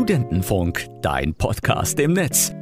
[0.00, 2.54] Studentenfunk, dein Podcast im Netz.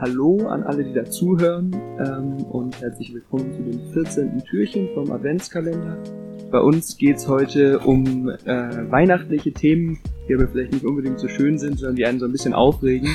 [0.00, 4.42] Hallo an alle, die da zuhören ähm, und herzlich willkommen zu dem 14.
[4.44, 5.98] Türchen vom Adventskalender.
[6.50, 11.58] Bei uns geht's heute um äh, weihnachtliche Themen, die aber vielleicht nicht unbedingt so schön
[11.58, 13.14] sind, sondern die einen so ein bisschen aufregen.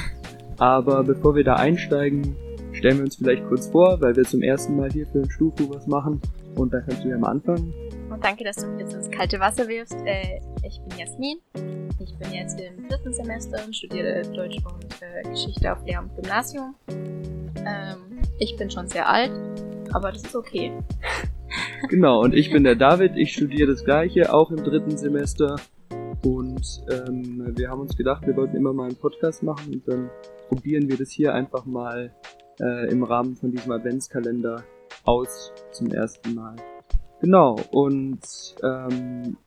[0.60, 2.36] Aber bevor wir da einsteigen,
[2.74, 5.74] stellen wir uns vielleicht kurz vor, weil wir zum ersten Mal hier für ein Stufu
[5.74, 6.22] was machen.
[6.54, 7.74] Und da kannst du ja mal anfangen.
[8.08, 9.98] Und danke, dass du mich jetzt ins kalte Wasser wirfst.
[10.06, 11.38] Äh, ich bin Jasmin.
[12.06, 16.76] Ich bin jetzt im dritten Semester und studiere Deutsch und äh, Geschichte auf Lehramt Gymnasium.
[16.88, 19.32] Ähm, ich bin schon sehr alt,
[19.92, 20.72] aber das ist okay.
[21.90, 23.16] Genau, und ich bin der David.
[23.16, 25.56] Ich studiere das gleiche, auch im dritten Semester.
[26.26, 30.10] Und ähm, wir haben uns gedacht, wir wollten immer mal einen Podcast machen und dann
[30.50, 32.12] probieren wir das hier einfach mal
[32.60, 34.64] äh, im Rahmen von diesem Adventskalender
[35.06, 36.56] aus zum ersten Mal.
[37.22, 38.20] Genau, und
[38.64, 39.38] ähm,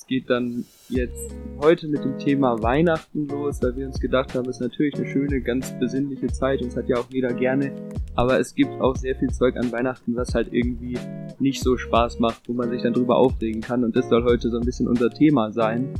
[0.00, 4.48] es geht dann jetzt heute mit dem Thema Weihnachten los, weil wir uns gedacht haben,
[4.48, 7.70] es ist natürlich eine schöne, ganz besinnliche Zeit und es hat ja auch jeder gerne.
[8.14, 10.96] Aber es gibt auch sehr viel Zeug an Weihnachten, was halt irgendwie
[11.38, 13.84] nicht so Spaß macht, wo man sich dann drüber aufregen kann.
[13.84, 15.92] Und das soll heute so ein bisschen unser Thema sein.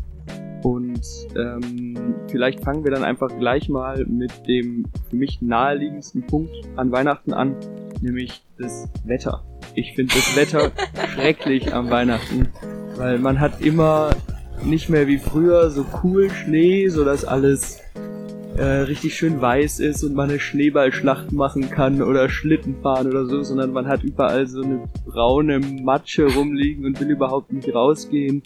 [0.62, 1.02] Und
[1.36, 6.90] ähm, vielleicht fangen wir dann einfach gleich mal mit dem für mich naheliegendsten Punkt an
[6.90, 7.54] Weihnachten an,
[8.00, 9.44] nämlich das Wetter.
[9.74, 10.72] Ich finde das Wetter
[11.14, 12.48] schrecklich am Weihnachten,
[13.00, 14.10] weil man hat immer
[14.62, 17.80] nicht mehr wie früher so cool Schnee, so dass alles
[18.58, 23.24] äh, richtig schön weiß ist und man eine Schneeballschlacht machen kann oder Schlitten fahren oder
[23.24, 28.42] so, sondern man hat überall so eine braune Matsche rumliegen und will überhaupt nicht rausgehen.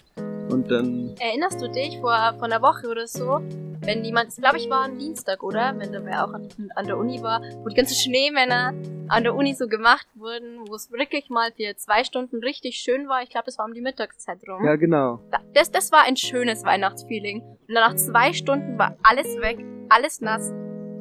[0.49, 1.15] Und dann.
[1.19, 3.41] Erinnerst du dich vor, vor einer Woche oder so,
[3.85, 5.75] wenn jemand, das glaube ich war ein Dienstag, oder?
[5.77, 8.73] Wenn da wer auch an, an, der Uni war, wo die ganzen Schneemänner
[9.07, 13.07] an der Uni so gemacht wurden, wo es wirklich mal für zwei Stunden richtig schön
[13.07, 13.21] war.
[13.21, 14.65] Ich glaube, das war um die Mittagszeit rum.
[14.65, 15.19] Ja, genau.
[15.53, 17.41] Das, das war ein schönes Weihnachtsfeeling.
[17.41, 20.51] Und dann nach zwei Stunden war alles weg, alles nass.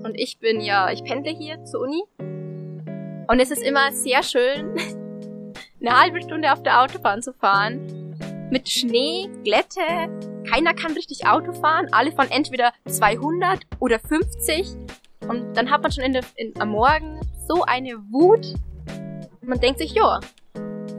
[0.04, 2.03] Und ich bin ja, ich pendle hier zur Uni.
[2.19, 4.76] Und es ist immer sehr schön,
[5.81, 8.04] eine halbe Stunde auf der Autobahn zu fahren
[8.50, 10.33] mit Schnee, Glätte.
[10.54, 11.88] Keiner kann richtig Auto fahren.
[11.91, 14.76] Alle fahren entweder 200 oder 50.
[15.28, 18.54] Und dann hat man schon in der, in, am Morgen so eine Wut.
[19.43, 20.20] Man denkt sich, ja,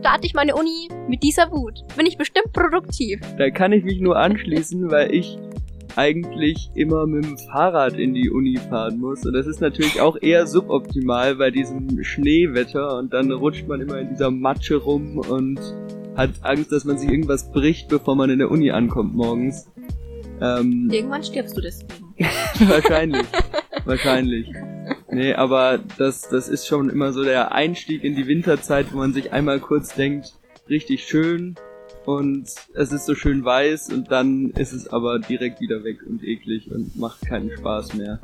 [0.02, 1.86] starte ich meine Uni mit dieser Wut.
[1.96, 3.22] Bin ich bestimmt produktiv.
[3.38, 5.38] Da kann ich mich nur anschließen, weil ich
[5.96, 9.26] eigentlich immer mit dem Fahrrad in die Uni fahren muss.
[9.26, 12.98] Und das ist natürlich auch eher suboptimal bei diesem Schneewetter.
[12.98, 15.62] Und dann rutscht man immer in dieser Matsche rum und
[16.16, 19.68] hat Angst, dass man sich irgendwas bricht, bevor man in der Uni ankommt morgens.
[20.42, 22.14] Ähm, Irgendwann stirbst du deswegen.
[22.70, 23.26] wahrscheinlich.
[23.86, 24.52] wahrscheinlich.
[25.10, 29.14] Nee, aber das, das ist schon immer so der Einstieg in die Winterzeit, wo man
[29.14, 30.34] sich einmal kurz denkt,
[30.70, 31.56] richtig schön
[32.06, 36.24] und es ist so schön weiß und dann ist es aber direkt wieder weg und
[36.24, 38.20] eklig und macht keinen Spaß mehr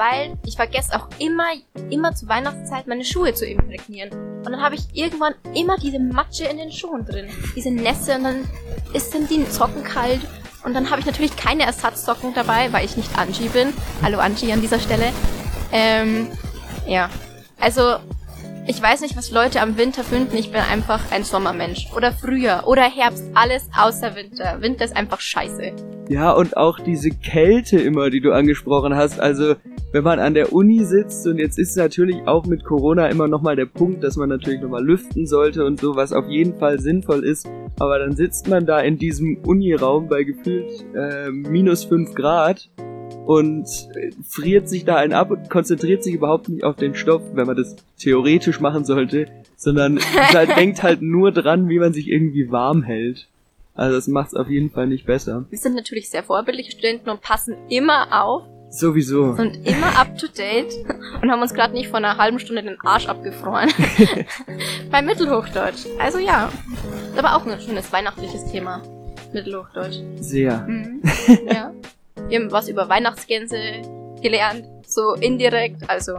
[0.00, 1.44] weil ich vergesse auch immer,
[1.90, 4.10] immer zur Weihnachtszeit meine Schuhe zu imprägnieren.
[4.38, 7.28] Und dann habe ich irgendwann immer diese Matsche in den Schuhen drin.
[7.54, 8.48] Diese Nässe und dann
[8.94, 10.22] ist dann die Socken kalt.
[10.64, 13.74] Und dann habe ich natürlich keine Ersatzsocken dabei, weil ich nicht Angie bin.
[14.02, 15.12] Hallo Angie an dieser Stelle.
[15.70, 16.28] Ähm,
[16.86, 17.10] ja.
[17.60, 17.96] Also,
[18.66, 20.34] ich weiß nicht, was Leute am Winter finden.
[20.38, 21.88] Ich bin einfach ein Sommermensch.
[21.94, 22.66] Oder Frühjahr.
[22.66, 23.24] Oder Herbst.
[23.34, 24.62] Alles außer Winter.
[24.62, 25.99] Winter ist einfach scheiße.
[26.10, 29.20] Ja, und auch diese Kälte immer, die du angesprochen hast.
[29.20, 29.54] Also,
[29.92, 33.54] wenn man an der Uni sitzt und jetzt ist natürlich auch mit Corona immer nochmal
[33.54, 37.24] der Punkt, dass man natürlich nochmal lüften sollte und so, was auf jeden Fall sinnvoll
[37.24, 42.68] ist, aber dann sitzt man da in diesem Uniraum bei gefühlt äh, minus 5 Grad
[43.24, 43.68] und
[44.28, 47.56] friert sich da einen ab und konzentriert sich überhaupt nicht auf den Stoff, wenn man
[47.56, 49.26] das theoretisch machen sollte,
[49.56, 50.00] sondern
[50.34, 53.28] halt, denkt halt nur dran, wie man sich irgendwie warm hält.
[53.80, 55.46] Also das macht es auf jeden Fall nicht besser.
[55.48, 59.34] Wir sind natürlich sehr vorbildliche Studenten und passen immer auf, Sowieso.
[59.34, 60.72] Sind immer up to date
[61.20, 63.70] und haben uns gerade nicht vor einer halben Stunde den Arsch abgefroren.
[64.92, 65.86] Bei Mittelhochdeutsch.
[65.98, 66.52] Also ja.
[67.10, 68.82] Ist aber auch ein schönes weihnachtliches Thema.
[69.32, 69.96] Mittelhochdeutsch.
[70.20, 70.58] Sehr.
[70.68, 71.02] Mhm.
[71.52, 71.72] Ja.
[72.28, 73.56] Wir haben was über Weihnachtsgänse
[74.22, 74.66] gelernt.
[74.86, 76.12] So indirekt, also.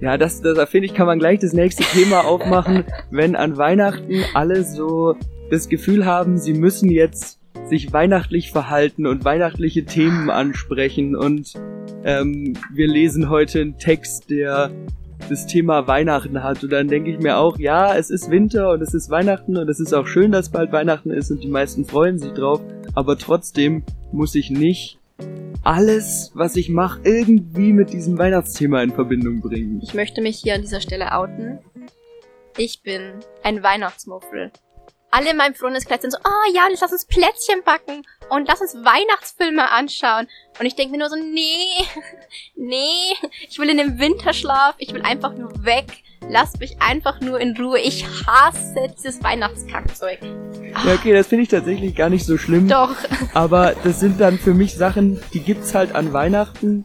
[0.00, 4.24] Ja, das, das finde ich, kann man gleich das nächste Thema aufmachen, wenn an Weihnachten
[4.34, 5.16] alle so
[5.50, 11.54] das Gefühl haben, sie müssen jetzt sich weihnachtlich verhalten und weihnachtliche Themen ansprechen und
[12.04, 14.70] ähm, wir lesen heute einen Text, der
[15.28, 16.62] das Thema Weihnachten hat.
[16.62, 19.68] Und dann denke ich mir auch, ja, es ist Winter und es ist Weihnachten und
[19.68, 22.60] es ist auch schön, dass bald Weihnachten ist und die meisten freuen sich drauf.
[22.94, 24.98] Aber trotzdem muss ich nicht
[25.64, 29.80] alles, was ich mache, irgendwie mit diesem Weihnachtsthema in Verbindung bringen.
[29.82, 31.58] Ich möchte mich hier an dieser Stelle outen.
[32.56, 33.02] Ich bin
[33.42, 34.52] ein Weihnachtsmuffel.
[35.10, 38.74] Alle in meinem Freundeskreis sind so, oh ja, lass uns Plätzchen backen und lass uns
[38.74, 40.28] Weihnachtsfilme anschauen.
[40.58, 41.86] Und ich denke mir nur so, nee,
[42.56, 43.14] nee,
[43.48, 45.86] ich will in den Winterschlaf, ich will einfach nur weg.
[46.28, 47.78] Lasst mich einfach nur in Ruhe.
[47.78, 50.18] Ich hasse dieses Weihnachtskackzeug.
[50.84, 52.68] Ja, okay, das finde ich tatsächlich gar nicht so schlimm.
[52.68, 52.94] Doch.
[53.32, 56.84] Aber das sind dann für mich Sachen, die gibt's halt an Weihnachten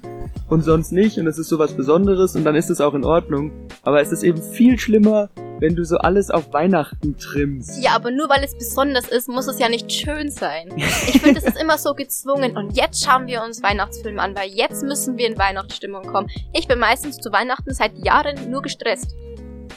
[0.50, 3.52] und sonst nicht und es ist sowas Besonderes und dann ist es auch in Ordnung.
[3.81, 5.30] Aber es ist eben viel schlimmer,
[5.60, 7.82] wenn du so alles auf Weihnachten trimmst.
[7.82, 10.74] Ja, aber nur weil es besonders ist, muss es ja nicht schön sein.
[10.78, 12.58] Ich finde, es ist immer so gezwungen.
[12.58, 16.30] Und jetzt schauen wir uns Weihnachtsfilme an, weil jetzt müssen wir in Weihnachtsstimmung kommen.
[16.54, 19.16] Ich bin meistens zu Weihnachten seit Jahren nur gestresst.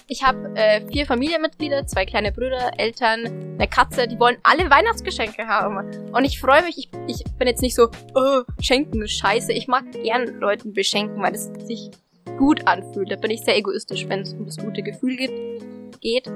[0.09, 5.49] Ich habe äh, vier Familienmitglieder, zwei kleine Brüder, Eltern, eine Katze, die wollen alle Weihnachtsgeschenke
[5.49, 6.13] haben.
[6.13, 9.53] Und ich freue mich, ich, ich bin jetzt nicht so, oh, schenken scheiße.
[9.53, 11.91] Ich mag gern Leuten beschenken, weil es sich
[12.37, 13.11] gut anfühlt.
[13.11, 16.27] Da bin ich sehr egoistisch, wenn es um das gute Gefühl gibt, geht.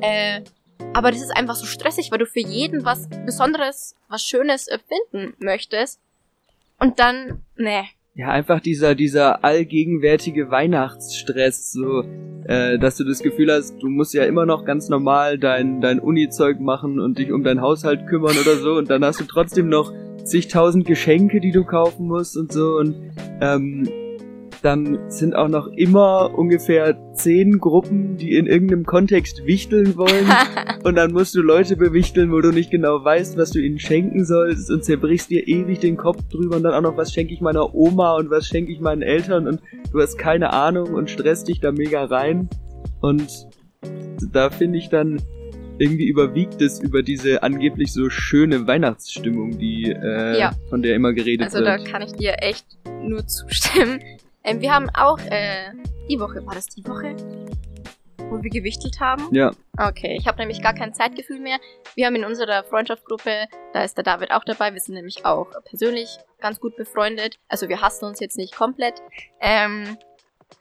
[0.00, 0.42] Äh,
[0.92, 5.34] aber das ist einfach so stressig, weil du für jeden was Besonderes, was Schönes erfinden
[5.38, 6.00] möchtest.
[6.78, 12.02] Und dann, ne, ja, einfach dieser, dieser allgegenwärtige Weihnachtsstress, so,
[12.46, 16.00] äh, dass du das Gefühl hast, du musst ja immer noch ganz normal dein, dein
[16.00, 19.68] Uni-Zeug machen und dich um deinen Haushalt kümmern oder so und dann hast du trotzdem
[19.68, 19.92] noch
[20.24, 23.12] zigtausend Geschenke, die du kaufen musst und so und
[23.42, 23.86] ähm,
[24.66, 30.26] dann sind auch noch immer ungefähr zehn Gruppen, die in irgendeinem Kontext wichteln wollen.
[30.82, 34.24] und dann musst du Leute bewichteln, wo du nicht genau weißt, was du ihnen schenken
[34.24, 37.40] sollst und zerbrichst dir ewig den Kopf drüber und dann auch noch, was schenke ich
[37.40, 39.60] meiner Oma und was schenke ich meinen Eltern und
[39.92, 42.48] du hast keine Ahnung und stresst dich da mega rein.
[43.00, 43.46] Und
[44.32, 45.22] da finde ich dann,
[45.78, 50.52] irgendwie überwiegt es über diese angeblich so schöne Weihnachtsstimmung, die äh, ja.
[50.70, 51.54] von der immer geredet wird.
[51.54, 52.66] Also da kann ich dir echt
[53.02, 54.00] nur zustimmen.
[54.46, 55.72] Ähm, wir haben auch äh,
[56.08, 57.16] die Woche, war das die Woche?
[58.30, 59.28] Wo wir gewichtelt haben?
[59.32, 59.50] Ja.
[59.76, 61.58] Okay, ich habe nämlich gar kein Zeitgefühl mehr.
[61.96, 65.48] Wir haben in unserer Freundschaftsgruppe, da ist der David auch dabei, wir sind nämlich auch
[65.64, 67.38] persönlich ganz gut befreundet.
[67.48, 69.02] Also wir hassen uns jetzt nicht komplett.
[69.40, 69.98] Ähm,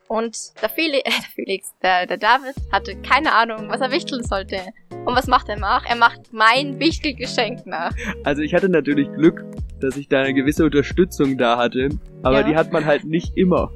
[0.08, 4.24] und der, Felix, äh, der Felix, der, der David hatte keine Ahnung, was er wichteln
[4.24, 4.58] sollte.
[5.06, 5.86] Und was macht er nach?
[5.86, 7.92] Er macht mein Wichtelgeschenk nach.
[8.24, 9.44] Also ich hatte natürlich Glück,
[9.80, 11.90] dass ich da eine gewisse Unterstützung da hatte,
[12.24, 12.48] aber ja.
[12.48, 13.72] die hat man halt nicht immer.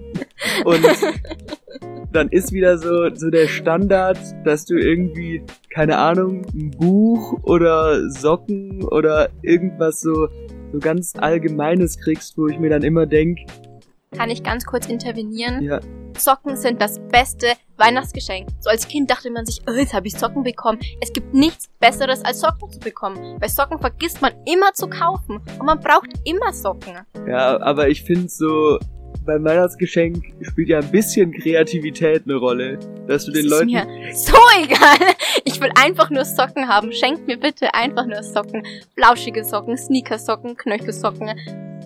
[0.65, 0.83] Und
[2.11, 8.09] dann ist wieder so, so der Standard, dass du irgendwie, keine Ahnung, ein Buch oder
[8.09, 10.29] Socken oder irgendwas so,
[10.71, 13.39] so ganz Allgemeines kriegst, wo ich mir dann immer denk,
[14.11, 15.61] kann ich ganz kurz intervenieren?
[15.61, 15.79] Ja.
[16.19, 18.49] Socken sind das beste Weihnachtsgeschenk.
[18.59, 20.79] So als Kind dachte man sich, oh, jetzt habe ich Socken bekommen.
[21.01, 23.39] Es gibt nichts Besseres als Socken zu bekommen.
[23.39, 26.99] Bei Socken vergisst man immer zu kaufen und man braucht immer Socken.
[27.27, 28.79] Ja, aber ich finde so,
[29.25, 33.75] beim Weihnachtsgeschenk spielt ja ein bisschen Kreativität eine Rolle, dass du den das Leuten.
[34.09, 35.15] Ist mir so egal.
[35.45, 36.91] Ich will einfach nur Socken haben.
[36.91, 38.65] Schenkt mir bitte einfach nur Socken.
[38.95, 41.29] Flauschige Socken, Sneakersocken, Knöchelsocken,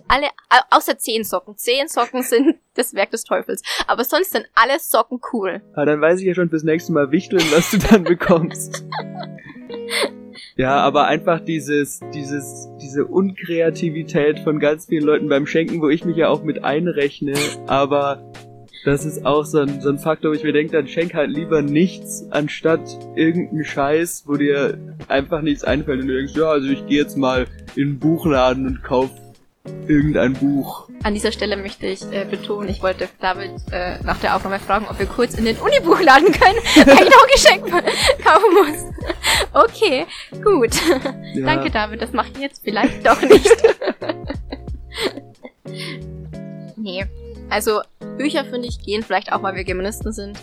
[0.08, 0.28] alle,
[0.70, 1.58] außer zehn Socken.
[1.58, 3.62] Zehn Socken sind das Werk des Teufels.
[3.88, 5.62] Aber sonst sind alle Socken cool.
[5.74, 8.86] Ah, dann weiß ich ja schon fürs nächste Mal wichteln, was du dann bekommst.
[10.56, 16.06] ja, aber einfach dieses, dieses, diese Unkreativität von ganz vielen Leuten beim Schenken, wo ich
[16.06, 17.34] mich ja auch mit einrechne,
[17.68, 18.32] aber
[18.86, 21.32] das ist auch so ein, so ein Faktor, wo ich mir denke, dann schenk halt
[21.32, 22.82] lieber nichts, anstatt
[23.16, 24.78] irgendeinen Scheiß, wo dir
[25.08, 28.68] einfach nichts einfällt und du denkst, ja, also ich gehe jetzt mal in einen Buchladen
[28.68, 29.10] und kauf
[29.88, 30.90] irgendein Buch.
[31.04, 34.86] An dieser Stelle möchte ich äh, betonen, ich wollte David äh, nach der Aufnahme fragen,
[34.90, 37.66] ob wir kurz in den Unibuchladen können, weil ich noch Geschenk
[38.24, 38.94] kaufen muss.
[39.54, 40.06] Okay,
[40.44, 40.72] gut.
[41.34, 41.46] Ja.
[41.46, 43.50] Danke, David, das mache ich jetzt vielleicht doch nicht.
[46.76, 47.06] nee,
[47.50, 47.82] also
[48.18, 50.38] Bücher, finde ich, gehen vielleicht auch, weil wir Germanisten sind,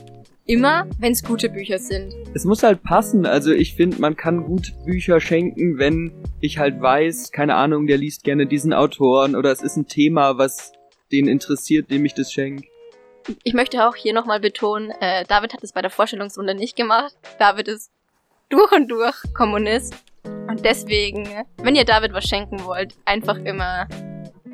[0.50, 2.12] immer, wenn es gute Bücher sind.
[2.34, 3.24] Es muss halt passen.
[3.24, 7.98] Also ich finde, man kann gut Bücher schenken, wenn ich halt weiß, keine Ahnung, der
[7.98, 10.72] liest gerne diesen Autoren oder es ist ein Thema, was
[11.12, 12.66] den interessiert, dem ich das schenke.
[13.44, 17.14] Ich möchte auch hier nochmal betonen, äh, David hat es bei der Vorstellungsrunde nicht gemacht.
[17.38, 17.92] David ist
[18.48, 19.94] durch und durch Kommunist.
[20.48, 21.28] Und deswegen,
[21.62, 23.86] wenn ihr David was schenken wollt, einfach immer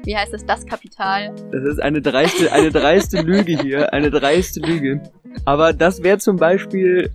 [0.06, 1.34] wie heißt es, das Kapital.
[1.50, 5.02] Das ist eine dreiste, eine dreiste Lüge hier, eine dreiste Lüge.
[5.44, 7.10] Aber das wäre zum Beispiel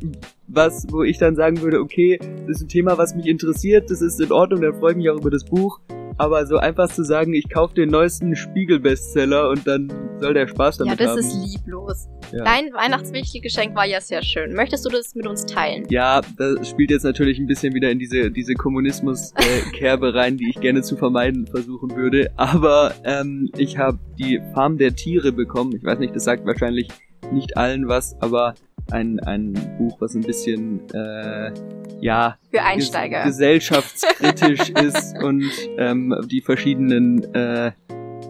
[0.47, 4.01] was, wo ich dann sagen würde, okay, das ist ein Thema, was mich interessiert, das
[4.01, 5.79] ist in Ordnung, dann freue ich mich auch über das Buch.
[6.21, 10.77] Aber so einfach zu sagen, ich kaufe den neuesten Spiegel-Bestseller und dann soll der Spaß
[10.77, 10.99] damit haben.
[10.99, 11.43] Ja, das haben.
[11.43, 12.09] ist lieblos.
[12.31, 12.43] Ja.
[12.43, 14.53] Dein Weihnachtswichtelgeschenk war ja sehr schön.
[14.53, 15.87] Möchtest du das mit uns teilen?
[15.89, 20.59] Ja, das spielt jetzt natürlich ein bisschen wieder in diese, diese Kommunismus-Kerbe rein, die ich
[20.59, 22.31] gerne zu vermeiden versuchen würde.
[22.35, 25.75] Aber ähm, ich habe die Farm der Tiere bekommen.
[25.75, 26.87] Ich weiß nicht, das sagt wahrscheinlich
[27.31, 28.53] nicht allen was, aber
[28.91, 31.51] ein, ein Buch, was ein bisschen, äh,
[31.99, 33.23] ja, Für Einsteiger.
[33.23, 37.71] ges gesellschaftskritisch ist und ähm, die verschiedenen äh,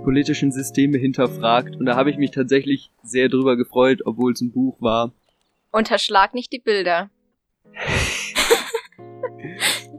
[0.04, 1.76] politischen Systeme hinterfragt.
[1.76, 5.14] Und da habe ich mich tatsächlich sehr drüber gefreut, obwohl es ein Buch war.
[5.72, 7.10] Unterschlag nicht die Bilder.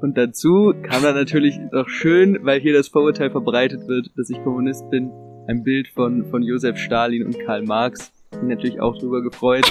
[0.02, 4.42] Und dazu kam dann natürlich noch schön, weil hier das Vorurteil verbreitet wird, dass ich
[4.42, 5.12] Kommunist bin,
[5.47, 8.12] ein Bild von, von Josef Stalin und Karl Marx.
[8.32, 9.71] Bin natürlich auch drüber gefreut.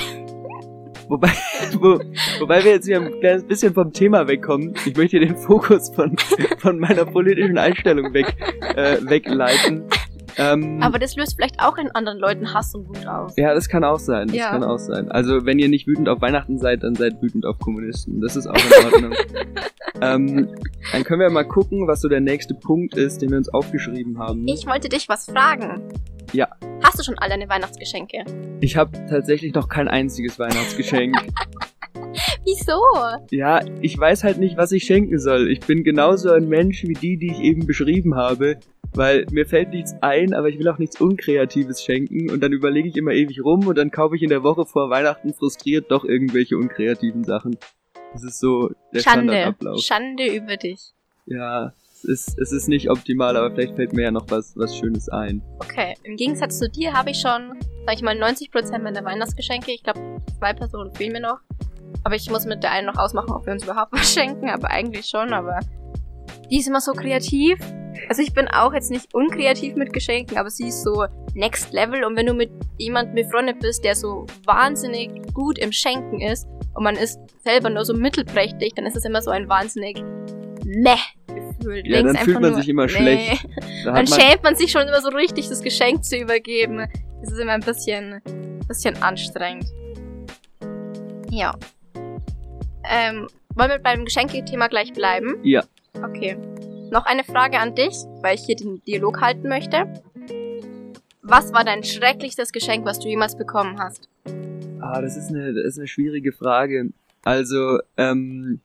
[1.12, 1.30] Wobei,
[1.82, 2.00] wo,
[2.40, 4.74] wobei wir jetzt hier ein kleines bisschen vom Thema wegkommen.
[4.86, 6.16] Ich möchte den Fokus von,
[6.60, 8.34] von meiner politischen Einstellung weg,
[8.78, 9.84] äh, wegleiten.
[10.38, 13.34] Ähm, Aber das löst vielleicht auch in anderen Leuten Hass und Wut aus.
[13.36, 14.28] ja, das kann auch sein.
[14.30, 14.52] Das Ja.
[14.52, 15.12] kann auch sein.
[15.12, 18.22] Also, wenn ihr nicht wütend auf Weihnachten seid, dann seid wütend auf Kommunisten.
[18.22, 19.14] Das ist auch in Ordnung.
[20.02, 20.48] ähm,
[20.94, 24.18] dann können wir mal gucken, was so der nächste Punkt ist, den wir uns aufgeschrieben
[24.20, 24.48] haben.
[24.48, 25.82] Ich wollte dich was fragen.
[26.34, 26.48] Ja.
[26.84, 28.24] Hast du schon all deine Weihnachtsgeschenke?
[28.62, 31.16] Ich habe tatsächlich noch kein einziges Weihnachtsgeschenk.
[32.44, 32.82] Wieso?
[33.32, 35.50] ja, ich weiß halt nicht, was ich schenken soll.
[35.50, 38.60] Ich bin genauso ein Mensch wie die, die ich eben beschrieben habe.
[38.94, 42.30] Weil mir fällt nichts ein, aber ich will auch nichts Unkreatives schenken.
[42.30, 44.90] Und dann überlege ich immer ewig rum und dann kaufe ich in der Woche vor
[44.90, 47.58] Weihnachten frustriert doch irgendwelche unkreativen Sachen.
[48.12, 49.32] Das ist so der Schande.
[49.34, 49.82] Standardablauf.
[49.82, 50.92] Schande über dich.
[51.26, 51.74] Ja,
[52.04, 55.10] es ist, es ist nicht optimal, aber vielleicht fällt mir ja noch was, was Schönes
[55.10, 55.42] ein.
[55.60, 57.54] Okay, im Gegensatz zu dir habe ich schon,
[57.86, 59.72] sag ich mal, 90% meiner Weihnachtsgeschenke.
[59.72, 60.00] Ich glaube,
[60.38, 61.40] zwei Personen fehlen mir noch.
[62.04, 64.50] Aber ich muss mit der einen noch ausmachen, ob wir uns überhaupt was schenken.
[64.50, 65.60] Aber eigentlich schon, aber
[66.50, 67.60] die ist immer so kreativ.
[68.10, 71.06] Also ich bin auch jetzt nicht unkreativ mit Geschenken, aber sie ist so
[71.36, 72.04] next level.
[72.04, 76.84] Und wenn du mit jemandem befreundet bist, der so wahnsinnig gut im Schenken ist und
[76.84, 80.04] man ist selber nur so mittelprächtig, dann ist es immer so ein wahnsinnig
[80.66, 80.98] meh
[81.62, 81.88] Gefühl.
[81.88, 82.90] Ja, denkst dann fühlt man nur, sich immer nee.
[82.90, 83.48] schlecht.
[83.84, 86.88] Da Dann man, schämt man sich schon immer so richtig, das Geschenk zu übergeben.
[87.22, 88.22] Das ist immer ein bisschen,
[88.68, 89.66] bisschen anstrengend.
[91.32, 91.56] Ja.
[92.84, 95.38] Ähm, wollen wir beim Geschenkethema gleich bleiben?
[95.44, 95.64] Ja.
[95.96, 96.38] Okay.
[96.92, 99.86] Noch eine Frage an dich, weil ich hier den Dialog halten möchte.
[101.22, 104.10] Was war dein schrecklichstes Geschenk, was du jemals bekommen hast?
[104.82, 106.90] Ah, das ist eine, das ist eine schwierige Frage.
[107.24, 108.62] Also, ähm,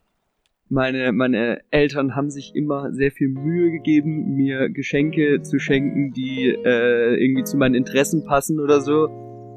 [0.69, 6.49] meine, meine Eltern haben sich immer sehr viel Mühe gegeben, mir Geschenke zu schenken, die
[6.49, 9.09] äh, irgendwie zu meinen Interessen passen oder so.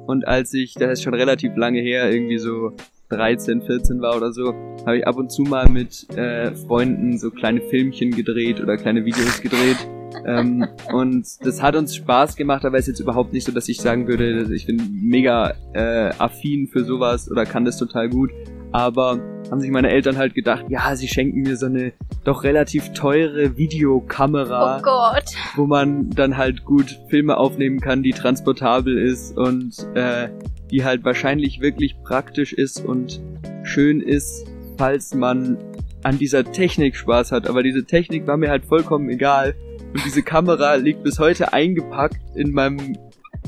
[0.07, 2.73] Und als ich, das ist schon relativ lange her, irgendwie so
[3.09, 4.53] 13, 14 war oder so,
[4.85, 9.05] habe ich ab und zu mal mit äh, Freunden so kleine Filmchen gedreht oder kleine
[9.05, 9.77] Videos gedreht.
[10.25, 13.67] ähm, und das hat uns Spaß gemacht, aber es ist jetzt überhaupt nicht so, dass
[13.67, 18.31] ich sagen würde, ich bin mega äh, affin für sowas oder kann das total gut.
[18.71, 22.93] Aber haben sich meine Eltern halt gedacht, ja, sie schenken mir so eine doch relativ
[22.93, 25.25] teure Videokamera Oh Gott.
[25.55, 30.29] wo man dann halt gut Filme aufnehmen kann, die transportabel ist und äh,
[30.69, 33.21] die halt wahrscheinlich wirklich praktisch ist und
[33.63, 34.45] schön ist,
[34.77, 35.57] falls man
[36.03, 37.47] an dieser Technik Spaß hat.
[37.49, 39.55] Aber diese Technik war mir halt vollkommen egal.
[39.93, 42.97] Und diese Kamera liegt bis heute eingepackt in meinem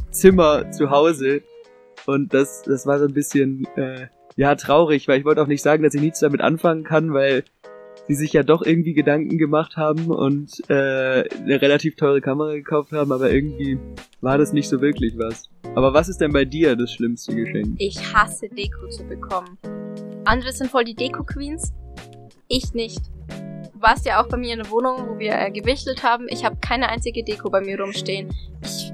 [0.10, 1.42] Zimmer zu Hause.
[2.08, 5.62] Und das, das war so ein bisschen, äh, ja, traurig, weil ich wollte auch nicht
[5.62, 7.44] sagen, dass ich nichts damit anfangen kann, weil
[8.08, 12.92] die sich ja doch irgendwie Gedanken gemacht haben und äh, eine relativ teure Kamera gekauft
[12.92, 13.78] haben, aber irgendwie
[14.22, 15.50] war das nicht so wirklich was.
[15.76, 17.76] Aber was ist denn bei dir das schlimmste Geschenk?
[17.78, 19.58] Ich hasse Deko zu bekommen.
[20.26, 21.74] Andere sind voll die Deko-Queens.
[22.48, 23.00] Ich nicht.
[23.74, 26.28] Du warst ja auch bei mir in der Wohnung, wo wir äh, gewichtelt haben.
[26.30, 28.30] Ich habe keine einzige Deko bei mir rumstehen.
[28.62, 28.92] Ich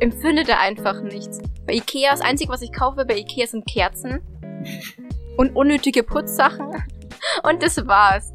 [0.00, 1.40] empfinde da einfach nichts.
[1.66, 4.20] Bei Ikea, das Einzige, was ich kaufe bei Ikea sind Kerzen
[5.36, 6.66] und unnötige Putzsachen.
[7.42, 8.32] Und das war's.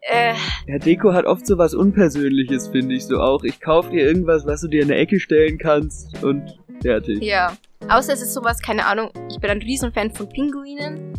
[0.00, 0.34] Äh,
[0.66, 3.44] Ja, Deko hat oft so was Unpersönliches, finde ich so auch.
[3.44, 7.22] Ich kauf dir irgendwas, was du dir in der Ecke stellen kannst und fertig.
[7.22, 7.56] ja.
[7.88, 11.14] Außer es ist sowas, keine Ahnung, ich bin ein Riesenfan von Pinguinen.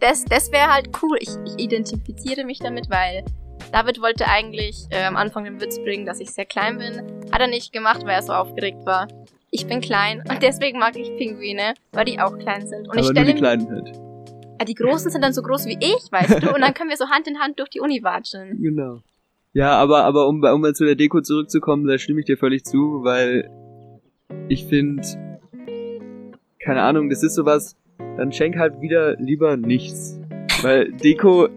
[0.00, 1.16] Das, das wäre halt cool.
[1.20, 3.24] Ich, ich identifiziere mich damit, weil
[3.70, 7.00] David wollte eigentlich äh, am Anfang den Witz bringen, dass ich sehr klein bin.
[7.30, 9.06] Hat er nicht gemacht, weil er so aufgeregt war.
[9.56, 12.88] Ich bin klein und deswegen mag ich Pinguine, weil die auch klein sind.
[12.88, 14.00] Und ich aber nur stelle die mir, Kleinen halt.
[14.58, 16.96] Ah, die Großen sind dann so groß wie ich, weißt du, und dann können wir
[16.96, 18.58] so Hand in Hand durch die Uni watscheln.
[18.60, 18.98] Genau.
[19.52, 22.64] Ja, aber, aber um, um mal zu der Deko zurückzukommen, da stimme ich dir völlig
[22.64, 23.48] zu, weil
[24.48, 25.04] ich finde,
[26.58, 27.76] keine Ahnung, das ist sowas,
[28.16, 30.18] dann schenk halt wieder lieber nichts.
[30.62, 31.48] Weil Deko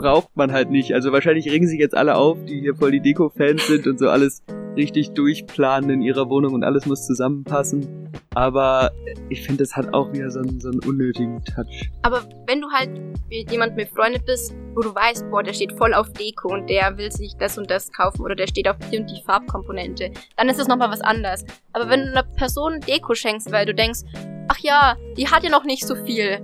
[0.00, 0.94] braucht man halt nicht.
[0.94, 4.08] Also wahrscheinlich regen sich jetzt alle auf, die hier voll die Deko-Fans sind und so
[4.08, 4.42] alles
[4.76, 8.10] richtig durchplanen in ihrer Wohnung und alles muss zusammenpassen.
[8.34, 8.92] Aber
[9.28, 11.90] ich finde, das hat auch wieder so einen, so einen unnötigen Touch.
[12.02, 12.90] Aber wenn du halt
[13.28, 16.96] mit jemandem befreundet bist, wo du weißt, boah, der steht voll auf Deko und der
[16.96, 20.48] will sich das und das kaufen oder der steht auf die und die Farbkomponente, dann
[20.48, 21.44] ist das nochmal was anderes.
[21.72, 24.00] Aber wenn du einer Person Deko schenkst, weil du denkst,
[24.48, 26.40] ach ja, die hat ja noch nicht so viel.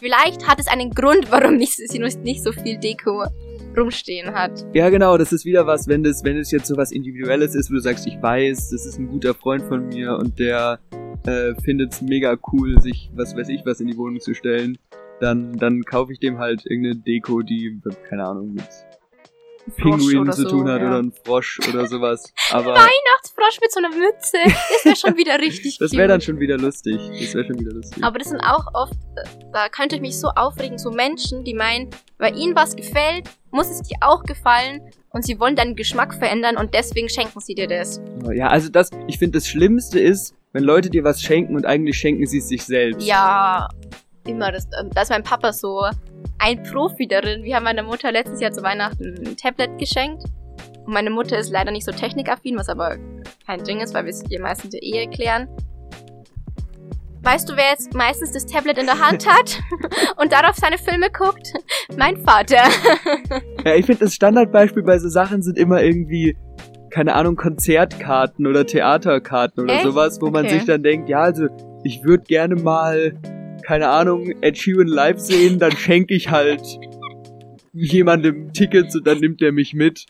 [0.00, 3.26] Vielleicht hat es einen Grund, warum nicht, sie nicht so viel Deko
[3.76, 4.64] rumstehen hat.
[4.72, 7.70] Ja, genau, das ist wieder was, wenn das, wenn es jetzt so was Individuelles ist,
[7.70, 10.80] wo du sagst, ich weiß, das ist ein guter Freund von mir und der
[11.26, 14.78] äh, findet es mega cool, sich was weiß ich was in die Wohnung zu stellen,
[15.20, 17.78] dann, dann kaufe ich dem halt irgendeine Deko, die,
[18.08, 18.68] keine Ahnung, mit
[19.76, 20.88] Pinguin zu tun hat ja.
[20.88, 22.32] oder ein Frosch oder sowas.
[22.50, 26.38] Aber Weihnachtsfrosch mit so einer Mütze, das wäre schon wieder richtig Das wäre dann schon
[26.38, 26.96] wieder lustig.
[26.96, 28.02] Das wäre schon wieder lustig.
[28.02, 28.94] Aber das sind auch oft,
[29.52, 33.68] da könnte ich mich so aufregen, so Menschen, die meinen, weil ihnen was gefällt, muss
[33.68, 37.66] es dir auch gefallen und sie wollen deinen Geschmack verändern und deswegen schenken sie dir
[37.66, 38.00] das.
[38.32, 41.96] Ja, also das, ich finde das Schlimmste ist, wenn Leute dir was schenken und eigentlich
[41.96, 43.06] schenken sie es sich selbst.
[43.06, 43.68] Ja,
[44.30, 44.52] immer.
[44.52, 45.82] Das, ähm, da ist mein Papa so
[46.38, 47.42] ein Profi darin.
[47.44, 50.24] Wir haben meiner Mutter letztes Jahr zu Weihnachten ein Tablet geschenkt.
[50.86, 52.96] Und meine Mutter ist leider nicht so technikaffin, was aber
[53.46, 55.48] kein Ding ist, weil wir es ihr meistens der Ehe klären.
[57.22, 59.60] Weißt du, wer jetzt meistens das Tablet in der Hand hat
[60.16, 61.52] und darauf seine Filme guckt?
[61.98, 62.56] Mein Vater.
[63.64, 66.38] ja, ich finde, das Standardbeispiel bei so Sachen sind immer irgendwie,
[66.88, 69.84] keine Ahnung, Konzertkarten oder Theaterkarten oder Echt?
[69.84, 70.32] sowas, wo okay.
[70.32, 71.48] man sich dann denkt, ja, also
[71.84, 73.12] ich würde gerne mal
[73.70, 76.60] keine Ahnung, Ed Sheeran live sehen, dann schenke ich halt
[77.72, 80.06] jemandem Tickets und dann nimmt er mich mit.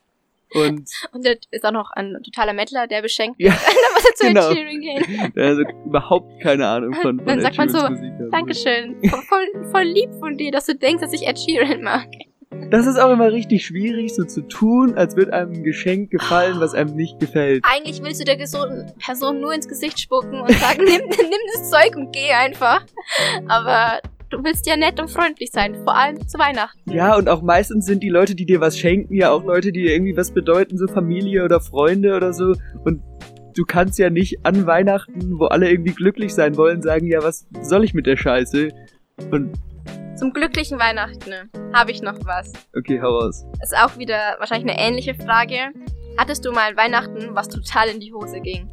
[0.54, 4.14] Und, und der ist auch noch ein totaler Mettler, der beschenkt ja, dann muss er
[4.14, 4.50] zu genau.
[4.50, 5.32] Ed Sheeran gehen.
[5.36, 8.96] Also überhaupt keine Ahnung von, von Dann Ed sagt man so, Musik Dankeschön,
[9.28, 12.08] voll, voll lieb von dir, dass du denkst, dass ich Ed Sheeran mag.
[12.70, 16.58] Das ist auch immer richtig schwierig, so zu tun, als würde einem ein Geschenk gefallen,
[16.58, 17.64] was einem nicht gefällt.
[17.64, 21.94] Eigentlich willst du der Person nur ins Gesicht spucken und sagen, nimm, nimm das Zeug
[21.96, 22.84] und geh einfach.
[23.46, 26.90] Aber du willst ja nett und freundlich sein, vor allem zu Weihnachten.
[26.90, 29.82] Ja, und auch meistens sind die Leute, die dir was schenken, ja auch Leute, die
[29.82, 32.54] dir irgendwie was bedeuten, so Familie oder Freunde oder so.
[32.84, 33.00] Und
[33.54, 37.46] du kannst ja nicht an Weihnachten, wo alle irgendwie glücklich sein wollen, sagen, ja, was
[37.62, 38.70] soll ich mit der Scheiße?
[39.30, 39.52] Und
[40.20, 42.52] zum glücklichen Weihnachten habe ich noch was.
[42.76, 43.46] Okay, hau raus.
[43.62, 45.72] Ist auch wieder wahrscheinlich eine ähnliche Frage.
[46.18, 48.68] Hattest du mal Weihnachten, was total in die Hose ging?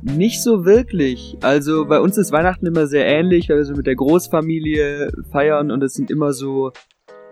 [0.00, 1.36] Nicht so wirklich.
[1.42, 5.72] Also bei uns ist Weihnachten immer sehr ähnlich, weil wir so mit der Großfamilie feiern
[5.72, 6.70] und es sind immer so,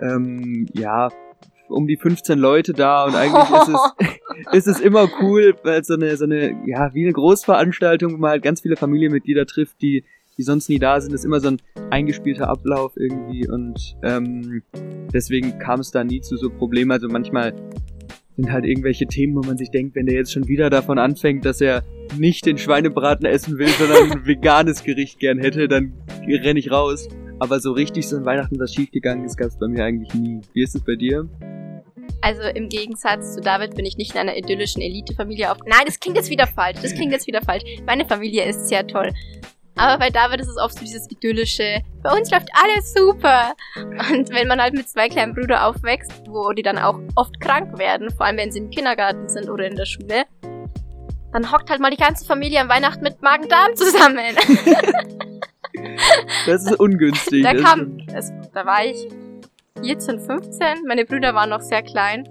[0.01, 1.11] ähm, ja,
[1.69, 5.87] um die 15 Leute da und eigentlich ist es, ist es immer cool, weil es
[5.87, 9.81] so eine, so eine, ja, wie eine Großveranstaltung, wo man halt ganz viele Familienmitglieder trifft,
[9.81, 10.05] die
[10.43, 11.59] die sonst nie da sind, ist immer so ein
[11.91, 14.63] eingespielter Ablauf irgendwie und ähm,
[15.15, 16.91] deswegen kam es da nie zu so Problemen.
[16.91, 17.55] Also manchmal
[18.37, 21.45] sind halt irgendwelche Themen, wo man sich denkt, wenn der jetzt schon wieder davon anfängt,
[21.45, 21.85] dass er
[22.19, 25.93] nicht den Schweinebraten essen will, sondern ein veganes Gericht gern hätte, dann
[26.27, 27.09] renne ich raus.
[27.39, 30.41] Aber so richtig so ein Weihnachten, was schiefgegangen ist, gab es bei mir eigentlich nie.
[30.55, 31.29] Wie ist es bei dir?
[32.21, 35.59] Also im Gegensatz zu David bin ich nicht in einer idyllischen Elitefamilie auf.
[35.67, 36.79] Nein, das klingt jetzt wieder falsch.
[36.83, 37.63] Das klingt jetzt wieder falsch.
[37.87, 39.13] Meine Familie ist sehr toll.
[39.77, 43.55] Aber bei David ist es oft so dieses idyllische, bei uns läuft alles super.
[43.77, 47.79] Und wenn man halt mit zwei kleinen Brüdern aufwächst, wo die dann auch oft krank
[47.79, 50.25] werden, vor allem wenn sie im Kindergarten sind oder in der Schule,
[51.33, 54.19] dann hockt halt mal die ganze Familie am Weihnachten mit Magen-Darm zusammen.
[56.47, 57.43] das ist ungünstig.
[57.43, 59.09] Da, kam, es, da war ich
[59.83, 62.29] 14, 15, meine Brüder waren noch sehr klein.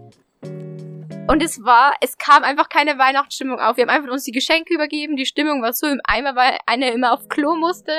[1.28, 3.78] Und es war, es kam einfach keine Weihnachtsstimmung auf.
[3.78, 5.16] Wir haben einfach uns die Geschenke übergeben.
[5.16, 7.92] Die Stimmung war so im Eimer, weil einer immer auf Klo musste.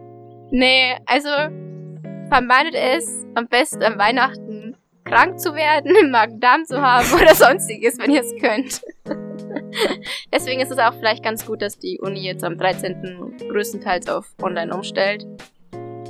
[0.50, 1.30] nee, also
[2.28, 8.10] vermeidet es am besten am Weihnachten krank zu werden, Magen-Darm zu haben oder sonstiges, wenn
[8.10, 8.82] ihr es könnt.
[10.32, 13.36] Deswegen ist es auch vielleicht ganz gut, dass die Uni jetzt am 13.
[13.50, 15.24] größtenteils auf online umstellt.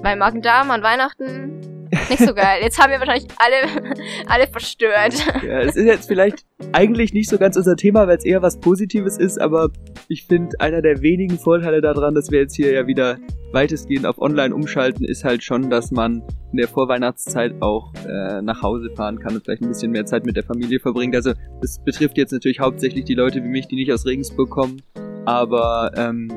[0.03, 1.76] Weil Magen-Darm an Weihnachten
[2.11, 2.61] nicht so geil.
[2.63, 3.95] Jetzt haben wir wahrscheinlich alle,
[4.27, 5.15] alle verstört.
[5.47, 8.59] Ja, es ist jetzt vielleicht eigentlich nicht so ganz unser Thema, weil es eher was
[8.61, 9.71] Positives ist, aber
[10.09, 13.19] ich finde, einer der wenigen Vorteile daran, dass wir jetzt hier ja wieder
[13.53, 18.63] weitestgehend auf online umschalten, ist halt schon, dass man in der Vorweihnachtszeit auch äh, nach
[18.63, 21.15] Hause fahren kann und vielleicht ein bisschen mehr Zeit mit der Familie verbringt.
[21.15, 24.83] Also das betrifft jetzt natürlich hauptsächlich die Leute wie mich, die nicht aus Regensburg kommen,
[25.25, 26.31] aber ähm,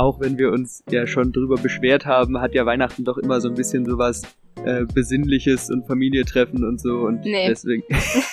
[0.00, 3.48] auch wenn wir uns ja schon drüber beschwert haben, hat ja Weihnachten doch immer so
[3.48, 4.22] ein bisschen sowas
[4.64, 7.46] äh, Besinnliches und Familie treffen und so und nee.
[7.46, 7.84] deswegen,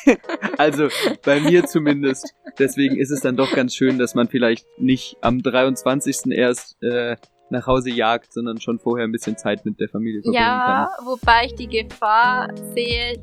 [0.57, 0.87] also
[1.25, 5.43] bei mir zumindest, deswegen ist es dann doch ganz schön, dass man vielleicht nicht am
[5.43, 6.31] 23.
[6.31, 7.17] erst äh,
[7.49, 11.05] nach Hause jagt, sondern schon vorher ein bisschen Zeit mit der Familie verbringen ja, kann.
[11.05, 13.19] Ja, wobei ich die Gefahr sehe,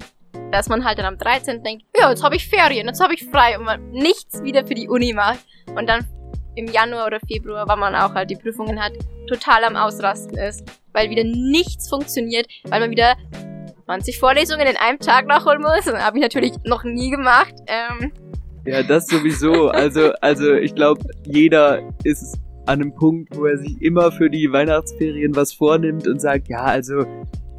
[0.52, 1.62] dass man halt dann am 13.
[1.62, 4.74] denkt, ja, jetzt habe ich Ferien, jetzt habe ich frei und man nichts wieder für
[4.74, 5.40] die Uni macht
[5.74, 6.06] und dann
[6.56, 8.92] im Januar oder Februar, weil man auch halt die Prüfungen hat,
[9.28, 13.14] total am Ausrasten ist, weil wieder nichts funktioniert, weil man wieder
[13.86, 15.86] 20 Vorlesungen in einem Tag nachholen muss.
[15.86, 17.54] Habe ich natürlich noch nie gemacht.
[17.66, 18.12] Ähm.
[18.66, 19.68] Ja, das sowieso.
[19.68, 24.50] Also, also ich glaube, jeder ist an einem Punkt, wo er sich immer für die
[24.50, 27.04] Weihnachtsferien was vornimmt und sagt, ja, also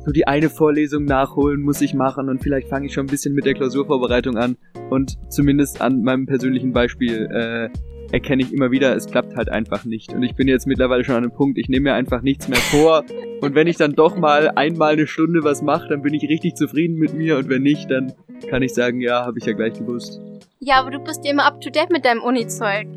[0.06, 3.34] so die eine Vorlesung nachholen muss ich machen und vielleicht fange ich schon ein bisschen
[3.34, 4.56] mit der Klausurvorbereitung an
[4.90, 7.70] und zumindest an meinem persönlichen Beispiel äh,
[8.16, 10.14] erkenne ich immer wieder, es klappt halt einfach nicht.
[10.14, 12.60] Und ich bin jetzt mittlerweile schon an einem Punkt, ich nehme mir einfach nichts mehr
[12.60, 13.04] vor.
[13.42, 16.56] Und wenn ich dann doch mal einmal eine Stunde was mache, dann bin ich richtig
[16.56, 17.38] zufrieden mit mir.
[17.38, 18.14] Und wenn nicht, dann
[18.50, 20.22] kann ich sagen, ja, habe ich ja gleich gewusst.
[20.60, 22.88] Ja, aber du bist ja immer up to date mit deinem Uni-Zeug.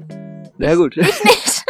[0.56, 0.96] Na gut.
[0.96, 1.64] Ich nicht.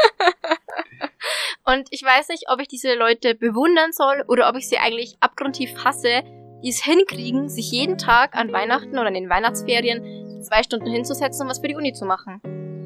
[1.65, 5.17] Und ich weiß nicht, ob ich diese Leute bewundern soll oder ob ich sie eigentlich
[5.21, 6.23] abgrundtief hasse,
[6.63, 11.43] die es hinkriegen, sich jeden Tag an Weihnachten oder in den Weihnachtsferien zwei Stunden hinzusetzen
[11.43, 12.43] und was für die Uni zu machen.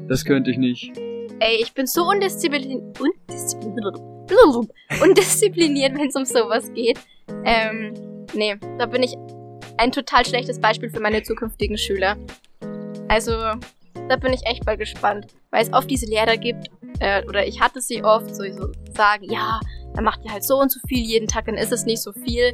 [0.07, 0.91] Das könnte ich nicht.
[1.39, 3.97] Ey, ich bin so undiszipliniert, undiszipliniert,
[5.01, 6.99] undiszipliniert wenn es um sowas geht.
[7.45, 7.93] Ähm,
[8.33, 9.15] nee, da bin ich
[9.77, 12.17] ein total schlechtes Beispiel für meine zukünftigen Schüler.
[13.07, 13.31] Also,
[14.09, 16.67] da bin ich echt mal gespannt, weil es oft diese Lehrer gibt,
[16.99, 19.59] äh, oder ich hatte sie oft, so, so sagen, ja,
[19.93, 22.11] dann macht ihr halt so und so viel jeden Tag, dann ist es nicht so
[22.13, 22.51] viel.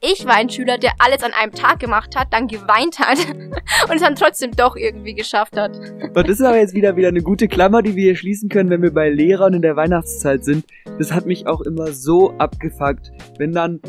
[0.00, 3.18] Ich war ein Schüler, der alles an einem Tag gemacht hat, dann geweint hat
[3.88, 5.76] und es dann trotzdem doch irgendwie geschafft hat.
[5.76, 8.70] Und das ist aber jetzt wieder, wieder eine gute Klammer, die wir hier schließen können,
[8.70, 10.64] wenn wir bei Lehrern in der Weihnachtszeit sind.
[10.98, 13.80] Das hat mich auch immer so abgefuckt, wenn dann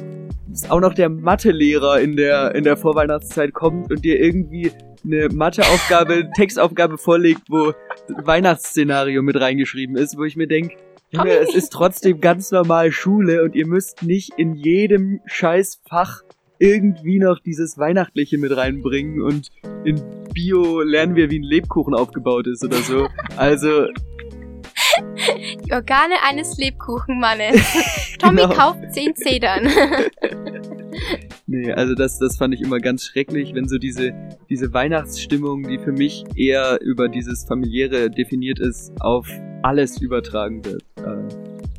[0.70, 4.72] auch noch der Mathelehrer in der, in der Vorweihnachtszeit kommt und dir irgendwie
[5.04, 7.74] eine Matheaufgabe, Textaufgabe vorlegt, wo
[8.08, 10.76] Weihnachtsszenario mit reingeschrieben ist, wo ich mir denke,
[11.15, 16.23] Junge, es ist trotzdem ganz normal Schule und ihr müsst nicht in jedem Scheißfach
[16.60, 19.51] irgendwie noch dieses Weihnachtliche mit reinbringen und
[19.84, 20.01] in
[20.34, 23.08] Bio lernen wir, wie ein Lebkuchen aufgebaut ist oder so.
[23.38, 23.88] Also.
[25.65, 28.15] Die Organe eines Lebkuchenmannes.
[28.19, 28.54] Tommy genau.
[28.54, 29.67] kauft 10 Zedern.
[31.47, 34.13] nee, also das, das fand ich immer ganz schrecklich, wenn so diese,
[34.49, 39.28] diese Weihnachtsstimmung, die für mich eher über dieses familiäre definiert ist, auf
[39.65, 40.84] alles übertragen wird.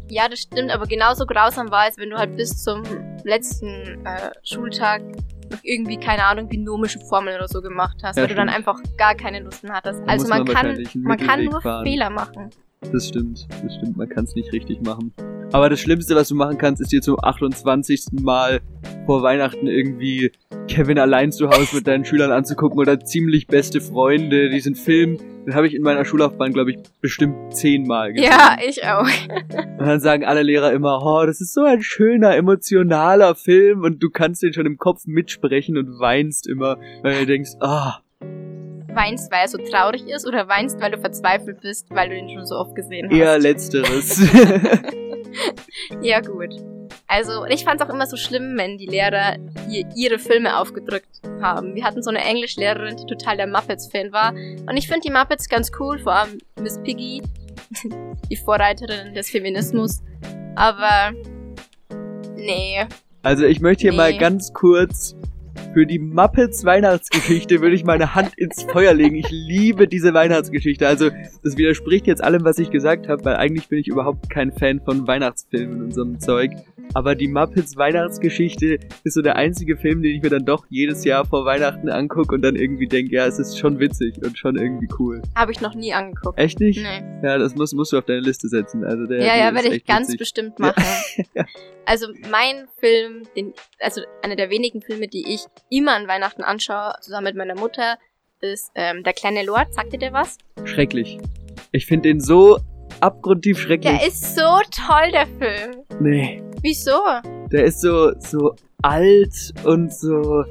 [0.08, 2.82] Ja, das stimmt, aber genauso grausam war es, wenn du halt bis zum
[3.24, 5.02] letzten äh, Schultag
[5.50, 8.30] noch irgendwie, keine Ahnung, binomische Formeln oder so gemacht hast, ja, weil stimmt.
[8.30, 10.00] du dann einfach gar keine Lust mehr hattest.
[10.00, 11.84] Da also man, man kann, man kann nur fahren.
[11.84, 12.50] Fehler machen.
[12.92, 15.12] Das stimmt, das stimmt, man kann es nicht richtig machen.
[15.52, 18.06] Aber das Schlimmste, was du machen kannst, ist dir zum 28.
[18.20, 18.60] Mal
[19.06, 20.32] vor Weihnachten irgendwie
[20.68, 25.18] Kevin allein zu Hause mit deinen Schülern anzugucken oder ziemlich beste Freunde, diesen Film.
[25.46, 28.30] Den habe ich in meiner Schullaufbahn, glaube ich, bestimmt zehnmal gesehen.
[28.32, 29.06] Ja, ich auch.
[29.78, 34.02] Und dann sagen alle Lehrer immer, oh, das ist so ein schöner, emotionaler Film und
[34.02, 37.98] du kannst den schon im Kopf mitsprechen und weinst immer, weil du denkst, ah.
[37.98, 38.26] Oh.
[38.92, 42.30] Weinst, weil er so traurig ist oder weinst, weil du verzweifelt bist, weil du ihn
[42.30, 43.16] schon so oft gesehen hast?
[43.16, 44.20] Eher letzteres.
[46.02, 46.54] ja, gut.
[47.06, 49.36] Also, ich fand es auch immer so schlimm, wenn die Lehrer
[49.68, 51.74] hier ihre Filme aufgedrückt haben.
[51.74, 54.32] Wir hatten so eine Englischlehrerin, die total der Muppets-Fan war.
[54.32, 57.22] Und ich finde die Muppets ganz cool, vor allem Miss Piggy,
[58.30, 60.02] die Vorreiterin des Feminismus.
[60.56, 61.12] Aber,
[62.36, 62.84] nee.
[63.22, 63.96] Also, ich möchte hier nee.
[63.96, 65.16] mal ganz kurz
[65.76, 69.16] für die Muppets Weihnachtsgeschichte würde ich meine Hand ins Feuer legen.
[69.16, 70.88] Ich liebe diese Weihnachtsgeschichte.
[70.88, 71.10] Also,
[71.42, 74.80] das widerspricht jetzt allem, was ich gesagt habe, weil eigentlich bin ich überhaupt kein Fan
[74.80, 76.52] von Weihnachtsfilmen und so einem Zeug.
[76.94, 81.04] Aber die Muppets Weihnachtsgeschichte ist so der einzige Film, den ich mir dann doch jedes
[81.04, 84.56] Jahr vor Weihnachten angucke und dann irgendwie denke, ja, es ist schon witzig und schon
[84.56, 85.22] irgendwie cool.
[85.34, 86.38] Habe ich noch nie angeguckt.
[86.38, 86.80] Echt nicht?
[86.82, 87.02] Nee.
[87.22, 88.84] Ja, das musst, musst du auf deine Liste setzen.
[88.84, 90.18] Also der, ja, ja, werde ich ganz witzig.
[90.18, 90.82] bestimmt machen.
[91.34, 91.44] Ja.
[91.86, 96.94] Also mein Film, den, also einer der wenigen Filme, die ich immer an Weihnachten anschaue,
[97.00, 97.98] zusammen mit meiner Mutter,
[98.40, 99.72] ist ähm, Der kleine Lord.
[99.72, 100.38] Sagt ihr der was?
[100.64, 101.18] Schrecklich.
[101.72, 102.58] Ich finde den so
[103.00, 103.98] abgrundtief schrecklich.
[103.98, 105.84] Der ist so toll, der Film.
[106.00, 106.42] Nee.
[106.62, 106.98] Wieso?
[107.52, 110.44] Der ist so, so alt und so,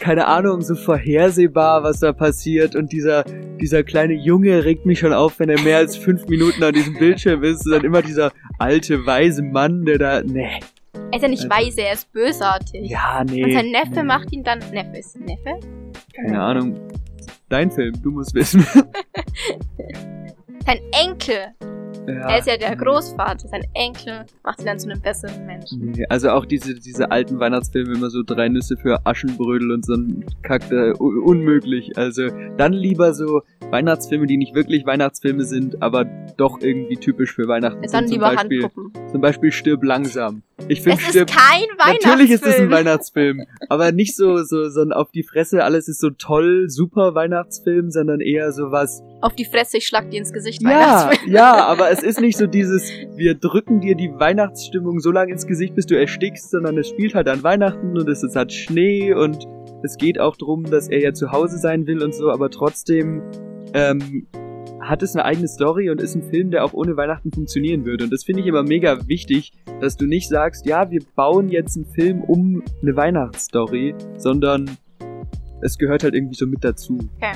[0.00, 2.74] keine Ahnung, so vorhersehbar, was da passiert.
[2.74, 3.24] Und dieser,
[3.60, 6.94] dieser kleine Junge regt mich schon auf, wenn er mehr als fünf Minuten an diesem
[6.98, 7.66] Bildschirm ist.
[7.66, 10.60] Und dann immer dieser alte, weise Mann, der da, nee.
[11.12, 12.88] Er ist ja nicht also, weise, er ist bösartig.
[12.88, 13.44] Ja, nee.
[13.44, 14.58] Und sein Neffe macht ihn dann.
[14.72, 15.60] Neffe ist Neffe?
[16.14, 16.80] Keine Ahnung.
[17.48, 18.64] Dein Film, du musst wissen.
[20.66, 21.54] sein Enkel
[22.06, 22.30] ja.
[22.30, 25.92] Er ist ja der Großvater, sein Enkel macht ihn dann zu einem besseren Menschen.
[25.92, 29.94] Nee, also auch diese, diese alten Weihnachtsfilme, immer so drei Nüsse für Aschenbrödel und so
[29.94, 31.96] ein Kack, da, unmöglich.
[31.96, 36.04] Also dann lieber so Weihnachtsfilme, die nicht wirklich Weihnachtsfilme sind, aber
[36.36, 38.10] doch irgendwie typisch für Weihnachten dann sind.
[38.10, 39.08] Lieber Beispiel, Handpuppen.
[39.10, 40.42] zum Beispiel Stirb langsam.
[40.68, 41.30] Ich finde Stirb.
[41.30, 42.10] Ist kein Weihnachtsfilm.
[42.10, 45.88] Natürlich ist es ein Weihnachtsfilm, aber nicht so so so ein auf die Fresse, alles
[45.88, 49.02] ist so toll, super Weihnachtsfilm, sondern eher so was.
[49.20, 50.62] Auf die Fresse, ich schlag dir ins Gesicht.
[50.62, 55.32] Ja, ja, aber es ist nicht so dieses, wir drücken dir die Weihnachtsstimmung so lange
[55.32, 58.52] ins Gesicht, bis du erstickst, sondern es spielt halt an Weihnachten und es, es hat
[58.52, 59.46] Schnee und
[59.82, 63.22] es geht auch drum, dass er ja zu Hause sein will und so, aber trotzdem
[63.72, 64.26] ähm,
[64.90, 68.04] hat es eine eigene Story und ist ein Film, der auch ohne Weihnachten funktionieren würde.
[68.04, 71.76] Und das finde ich immer mega wichtig, dass du nicht sagst, ja, wir bauen jetzt
[71.76, 74.76] einen Film um eine Weihnachtsstory, sondern
[75.62, 76.98] es gehört halt irgendwie so mit dazu.
[77.16, 77.32] Okay.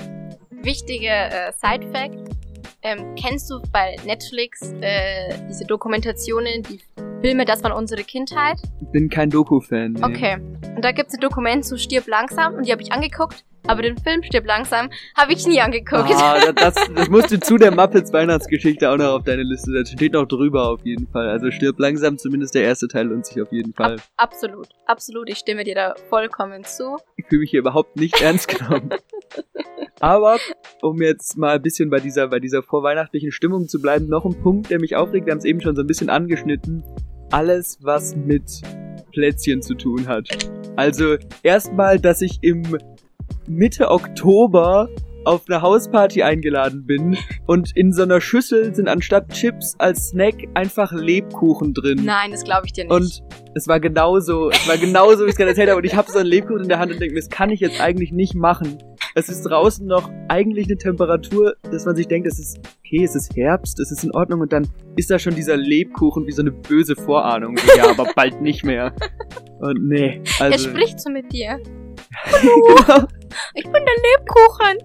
[0.63, 2.35] Wichtige äh, Side-Fact.
[2.83, 6.81] Ähm, kennst du bei Netflix äh, diese Dokumentationen, die
[7.23, 8.61] Filme, das war unsere Kindheit?
[8.81, 9.93] Ich bin kein Doku-Fan.
[9.93, 10.05] Nee.
[10.05, 10.37] Okay.
[10.75, 13.45] Und da gibt es ein Dokument zu Stirb langsam und die habe ich angeguckt.
[13.67, 16.11] Aber den Film Stirb langsam habe ich nie angeguckt.
[16.15, 19.97] Ah, das, das musst du zu der Muppets Weihnachtsgeschichte auch noch auf deine Liste setzen.
[19.97, 21.31] Steht noch drüber auf jeden Fall.
[21.31, 23.95] Also Stirb langsam, zumindest der erste Teil lohnt sich auf jeden Fall.
[23.95, 25.31] Ab, absolut, absolut.
[25.31, 26.99] Ich stimme dir da vollkommen zu.
[27.17, 28.91] Ich fühle mich hier überhaupt nicht ernst genommen.
[30.01, 30.37] Aber
[30.83, 34.39] um jetzt mal ein bisschen bei dieser, bei dieser vorweihnachtlichen Stimmung zu bleiben, noch ein
[34.43, 35.25] Punkt, der mich aufregt.
[35.25, 36.85] Wir haben es eben schon so ein bisschen angeschnitten.
[37.31, 38.61] Alles, was mit
[39.13, 40.29] Plätzchen zu tun hat.
[40.77, 42.77] Also erstmal, dass ich im
[43.47, 44.89] Mitte Oktober
[45.25, 50.35] auf eine Hausparty eingeladen bin und in so einer Schüssel sind anstatt Chips als Snack
[50.55, 52.03] einfach Lebkuchen drin.
[52.05, 52.93] Nein, das glaube ich dir nicht.
[52.93, 53.23] Und
[53.55, 55.79] es war genauso, es war genauso, wie ich es gerade erzählt habe.
[55.79, 57.61] Und ich habe so einen Lebkuchen in der Hand und denke mir, das kann ich
[57.61, 58.79] jetzt eigentlich nicht machen.
[59.15, 63.15] Es ist draußen noch eigentlich eine Temperatur, dass man sich denkt, es ist okay, es
[63.15, 66.43] ist Herbst, es ist in Ordnung und dann ist da schon dieser Lebkuchen wie so
[66.43, 67.57] eine böse Vorahnung.
[67.57, 68.93] So, ja, aber bald nicht mehr.
[69.61, 70.69] Und nee, also.
[70.69, 71.59] er spricht so mit dir.
[72.41, 73.07] Genau.
[73.55, 74.79] Ich bin der Lebkuchen.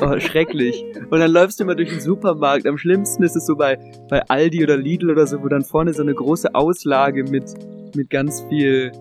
[0.00, 0.84] Oh, schrecklich.
[1.10, 2.66] Und dann läufst du immer durch den Supermarkt.
[2.66, 3.76] Am schlimmsten ist es so bei,
[4.08, 7.44] bei Aldi oder Lidl oder so, wo dann vorne so eine große Auslage mit,
[7.94, 8.92] mit ganz viel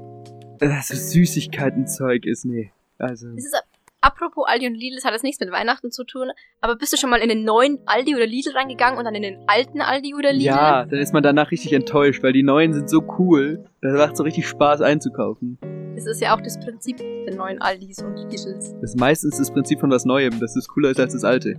[0.59, 2.45] äh, so Süßigkeiten-Zeug ist.
[2.45, 2.71] Nee.
[2.97, 3.29] Also.
[3.29, 3.55] Ist,
[4.01, 6.97] apropos Aldi und Lidl, das hat jetzt nichts mit Weihnachten zu tun, aber bist du
[6.97, 10.15] schon mal in den neuen Aldi oder Lidl reingegangen und dann in den alten Aldi
[10.15, 10.45] oder Lidl?
[10.45, 13.63] Ja, dann ist man danach richtig enttäuscht, weil die neuen sind so cool.
[13.81, 15.57] Da macht so richtig Spaß einzukaufen.
[15.99, 18.73] Das ist ja auch das Prinzip der neuen Aldis und Lidls.
[18.79, 21.55] Das ist meistens das Prinzip von was Neuem, dass es cooler ist als das alte.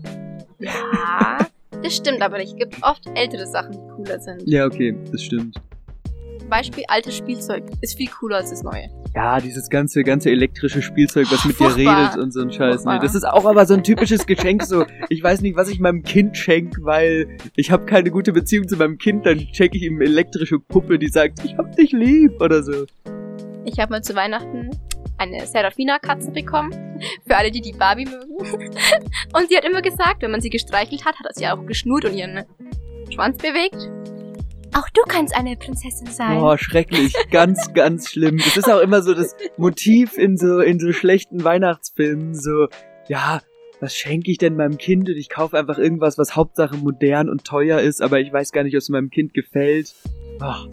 [0.61, 1.47] Ja,
[1.83, 2.53] das stimmt aber nicht.
[2.53, 4.43] Es gibt oft ältere Sachen, die cooler sind.
[4.47, 5.61] Ja, okay, das stimmt.
[6.49, 8.89] Beispiel altes Spielzeug ist viel cooler als das neue.
[9.15, 11.77] Ja, dieses ganze, ganze elektrische Spielzeug, was mit Furchtbar.
[11.77, 12.87] dir redet und so ein Scheiß.
[12.87, 15.81] Nee, das ist auch aber so ein typisches Geschenk, so, ich weiß nicht, was ich
[15.81, 19.83] meinem Kind schenk, weil ich habe keine gute Beziehung zu meinem Kind, dann schenke ich
[19.83, 22.87] ihm eine elektrische Puppe, die sagt, ich hab dich lieb oder so.
[23.65, 24.71] Ich habe mal zu Weihnachten
[25.19, 26.73] eine Serafina-Katze bekommen.
[27.27, 28.37] Für alle, die die Barbie mögen.
[29.35, 32.15] Und sie hat immer gesagt, wenn man sie gestreichelt hat, hat sie auch geschnurrt und
[32.15, 32.45] ihren
[33.13, 33.77] Schwanz bewegt.
[34.75, 36.39] Auch du kannst eine Prinzessin sein.
[36.39, 37.15] Boah, schrecklich.
[37.31, 38.39] Ganz, ganz schlimm.
[38.39, 42.35] Das ist auch immer so das Motiv in so, in so schlechten Weihnachtsfilmen.
[42.35, 42.69] So,
[43.09, 43.43] ja,
[43.81, 45.09] was schenke ich denn meinem Kind?
[45.09, 48.63] Und ich kaufe einfach irgendwas, was Hauptsache modern und teuer ist, aber ich weiß gar
[48.63, 49.95] nicht, ob es meinem Kind gefällt.
[50.39, 50.69] Boah,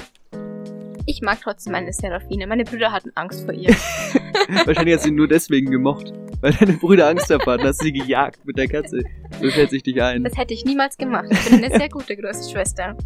[1.10, 2.48] Ich mag trotzdem meine Serafine.
[2.48, 3.70] Meine Brüder hatten Angst vor ihr.
[4.66, 6.12] wahrscheinlich du ihn nur deswegen gemocht.
[6.42, 9.00] Weil deine Brüder Angst davor hatten, hast du sie gejagt mit der Katze.
[9.42, 10.26] So schätze ich dich ein.
[10.26, 11.28] Das hätte ich niemals gemacht.
[11.32, 12.98] Ich bin eine sehr gute große Schwester.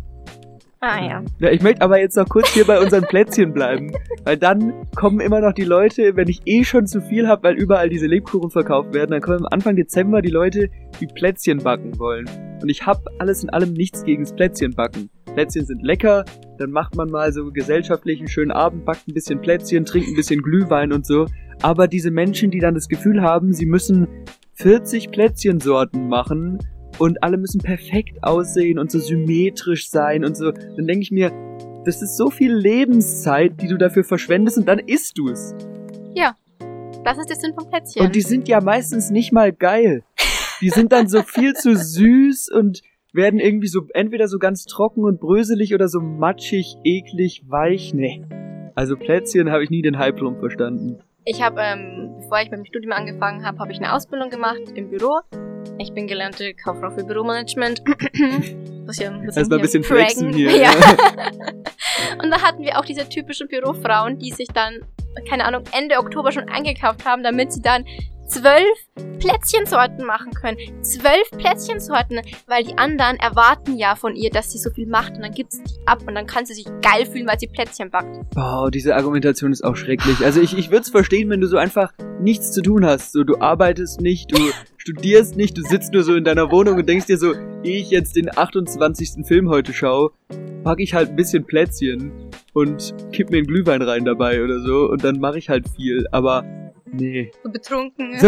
[0.79, 1.23] Ah ja.
[1.37, 3.93] Ja, ich möchte aber jetzt noch kurz hier bei unseren Plätzchen bleiben.
[4.23, 7.55] Weil dann kommen immer noch die Leute, wenn ich eh schon zu viel habe, weil
[7.55, 12.27] überall diese Lebkuchen verkauft werden, dann kommen Anfang Dezember die Leute, die Plätzchen backen wollen.
[12.63, 15.11] Und ich habe alles in allem nichts gegen das Plätzchen backen.
[15.33, 16.25] Plätzchen sind lecker,
[16.57, 20.15] dann macht man mal so gesellschaftlich einen schönen Abend, backt ein bisschen Plätzchen, trinkt ein
[20.15, 21.27] bisschen Glühwein und so.
[21.61, 24.07] Aber diese Menschen, die dann das Gefühl haben, sie müssen
[24.55, 26.59] 40 Plätzchensorten machen
[26.99, 31.31] und alle müssen perfekt aussehen und so symmetrisch sein und so, dann denke ich mir,
[31.85, 35.55] das ist so viel Lebenszeit, die du dafür verschwendest und dann isst du es.
[37.03, 38.05] Das ist der Sinn vom Plätzchen.
[38.05, 40.03] Und die sind ja meistens nicht mal geil.
[40.61, 45.03] Die sind dann so viel zu süß und werden irgendwie so entweder so ganz trocken
[45.03, 47.93] und bröselig oder so matschig, eklig, weich.
[47.93, 48.25] Nee.
[48.75, 50.99] Also Plätzchen habe ich nie den Hype drum verstanden.
[51.25, 54.61] Ich habe, ähm, bevor ich mit dem Studium angefangen habe, habe ich eine Ausbildung gemacht
[54.73, 55.19] im Büro.
[55.77, 57.83] Ich bin gelernte Kauffrau für Büromanagement.
[57.83, 60.51] bisschen, bisschen Erstmal ein bisschen flexen hier.
[60.55, 60.71] Ja.
[62.23, 64.79] Und da hatten wir auch diese typischen Bürofrauen, die sich dann,
[65.29, 67.85] keine Ahnung, Ende Oktober schon eingekauft haben, damit sie dann
[68.31, 70.57] zwölf Plätzchensorten machen können.
[70.83, 75.21] Zwölf Plätzchensorten, weil die anderen erwarten ja von ihr, dass sie so viel macht und
[75.21, 77.91] dann gibt sie die ab und dann kann sie sich geil fühlen, weil sie Plätzchen
[77.91, 78.29] backt.
[78.33, 80.23] Boah, diese Argumentation ist auch schrecklich.
[80.23, 81.91] Also ich, ich würde es verstehen, wenn du so einfach
[82.21, 83.11] nichts zu tun hast.
[83.11, 84.37] So, du arbeitest nicht, du
[84.77, 87.91] studierst nicht, du sitzt nur so in deiner Wohnung und denkst dir so, ehe ich
[87.91, 89.25] jetzt den 28.
[89.27, 90.11] Film heute schaue,
[90.63, 92.11] packe ich halt ein bisschen Plätzchen
[92.53, 96.07] und kipp mir einen Glühwein rein dabei oder so und dann mache ich halt viel.
[96.11, 96.43] Aber
[96.91, 97.31] nee.
[97.43, 98.11] So betrunken.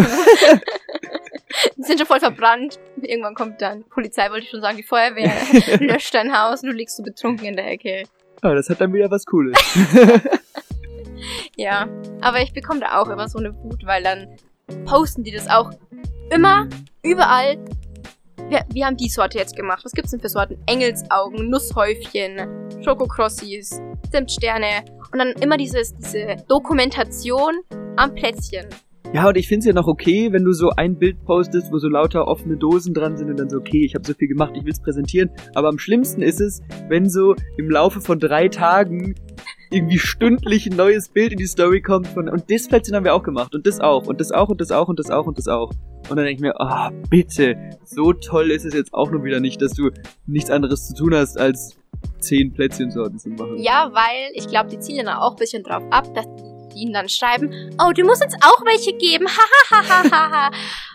[1.77, 2.79] die sind schon voll verbrannt.
[3.01, 5.33] Irgendwann kommt dann Polizei, wollte ich schon sagen, die Feuerwehr
[5.79, 8.03] löscht dein Haus und du liegst so betrunken in der Ecke.
[8.41, 9.57] Aber das hat dann wieder was Cooles.
[11.55, 11.87] Ja,
[12.21, 14.35] aber ich bekomme da auch immer so eine Wut, weil dann
[14.85, 15.71] posten die das auch
[16.31, 16.67] immer,
[17.03, 17.57] überall.
[18.49, 19.83] wir, wir haben die Sorte jetzt gemacht.
[19.85, 20.57] Was gibt's denn für Sorten?
[20.65, 24.83] Engelsaugen, Nusshäufchen, Schokokrossis, Zimtsterne.
[25.11, 27.53] Und dann immer dieses, diese Dokumentation
[27.97, 28.65] am Plätzchen.
[29.13, 31.87] Ja, und ich find's ja noch okay, wenn du so ein Bild postest, wo so
[31.87, 34.65] lauter offene Dosen dran sind und dann so, okay, ich habe so viel gemacht, ich
[34.65, 35.29] will's präsentieren.
[35.53, 39.13] Aber am schlimmsten ist es, wenn so im Laufe von drei Tagen
[39.69, 43.13] irgendwie stündlich ein neues Bild in die Story kommt von, und das Plätzchen haben wir
[43.13, 45.37] auch gemacht und das auch und das auch und das auch und das auch und
[45.37, 45.71] das auch.
[46.09, 49.23] Und dann denke ich mir, ah, oh, bitte, so toll ist es jetzt auch nur
[49.23, 49.89] wieder nicht, dass du
[50.25, 51.77] nichts anderes zu tun hast, als
[52.19, 53.57] zehn Plätzchensorten zu machen.
[53.57, 57.09] Ja, weil ich glaube, die zielen auch ein bisschen drauf ab, dass die ihnen dann
[57.09, 59.27] schreiben, oh, du musst uns auch welche geben,
[59.71, 60.51] hahaha.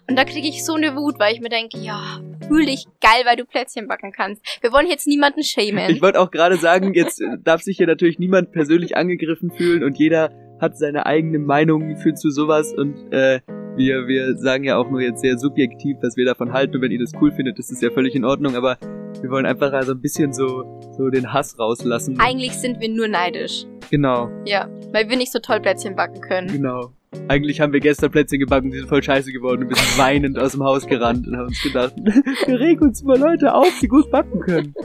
[0.09, 3.23] Und da kriege ich so eine Wut, weil ich mir denke, ja, fühl dich geil,
[3.25, 4.43] weil du Plätzchen backen kannst.
[4.63, 5.91] Wir wollen jetzt niemanden schämen.
[5.91, 9.99] Ich wollte auch gerade sagen, jetzt darf sich hier natürlich niemand persönlich angegriffen fühlen und
[9.99, 13.41] jeder hat seine eigene Meinung für zu sowas und äh,
[13.77, 16.91] wir, wir sagen ja auch nur jetzt sehr subjektiv, was wir davon halten und wenn
[16.91, 18.77] ihr das cool findet, ist das ja völlig in Ordnung, aber
[19.21, 22.19] wir wollen einfach also ein bisschen so, so den Hass rauslassen.
[22.21, 23.65] Eigentlich sind wir nur neidisch.
[23.91, 24.31] Genau.
[24.45, 26.49] Ja, weil wir nicht so toll Plätzchen backen können.
[26.49, 26.93] Genau.
[27.27, 30.39] Eigentlich haben wir gestern Plätzchen gebacken, die sind voll scheiße geworden und wir sind weinend
[30.39, 31.95] aus dem Haus gerannt und haben uns gedacht,
[32.47, 34.75] wir regen uns mal Leute auf, die gut backen können.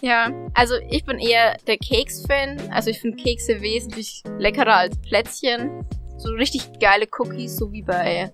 [0.00, 2.70] Ja, also ich bin eher der Keks-Fan.
[2.70, 5.84] Also ich finde Kekse wesentlich leckerer als Plätzchen.
[6.18, 8.30] So richtig geile Cookies, so wie bei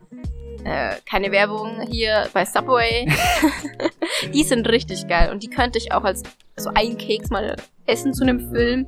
[0.65, 3.07] äh, keine Werbung hier bei Subway.
[4.33, 6.23] die sind richtig geil und die könnte ich auch als
[6.57, 8.87] so einen Keks mal essen zu einem Film.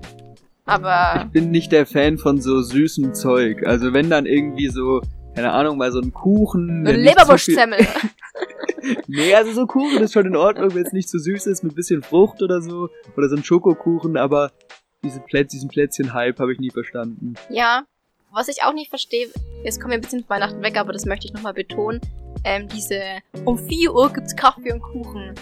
[0.65, 1.25] Aber.
[1.27, 3.65] Ich bin nicht der Fan von so süßem Zeug.
[3.67, 5.01] Also wenn dann irgendwie so,
[5.35, 6.87] keine Ahnung, mal so ein Kuchen.
[6.87, 7.79] Ein Leberwurstsemmel.
[9.07, 11.63] nee, also so Kuchen ist schon in Ordnung, wenn es nicht zu so süß ist,
[11.63, 12.89] mit bisschen Frucht oder so.
[13.17, 14.51] Oder so ein Schokokuchen, aber
[15.05, 17.35] diese Plätz, diesen Plätzchen-Hype habe ich nie verstanden.
[17.49, 17.85] Ja,
[18.37, 19.29] was ich auch nicht verstehe,
[19.65, 22.03] jetzt kommen wir ein bisschen Weihnachten weg, aber das möchte ich nochmal betonen.
[22.45, 23.01] Ähm, diese,
[23.47, 25.35] um 4 Uhr gibt's Kaffee und Kuchen.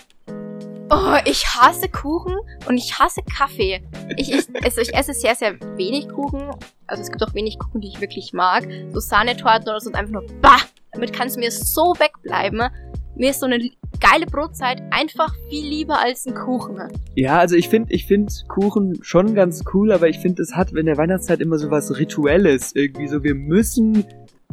[0.90, 2.36] Oh, ich hasse Kuchen
[2.68, 3.82] und ich hasse Kaffee.
[4.16, 6.54] Ich, ich, also ich esse sehr, sehr wenig Kuchen.
[6.86, 8.64] Also es gibt auch wenig Kuchen, die ich wirklich mag.
[8.92, 10.60] So Sahnetorten oder so und einfach nur bah!
[10.92, 12.70] Damit kannst du mir so wegbleiben.
[13.16, 13.58] Mir ist so eine
[14.00, 16.80] geile Brotzeit einfach viel lieber als ein Kuchen.
[17.14, 20.72] Ja, also ich finde ich find Kuchen schon ganz cool, aber ich finde, es hat
[20.72, 22.74] in der Weihnachtszeit immer so was Rituelles.
[22.74, 24.04] Irgendwie so, wir müssen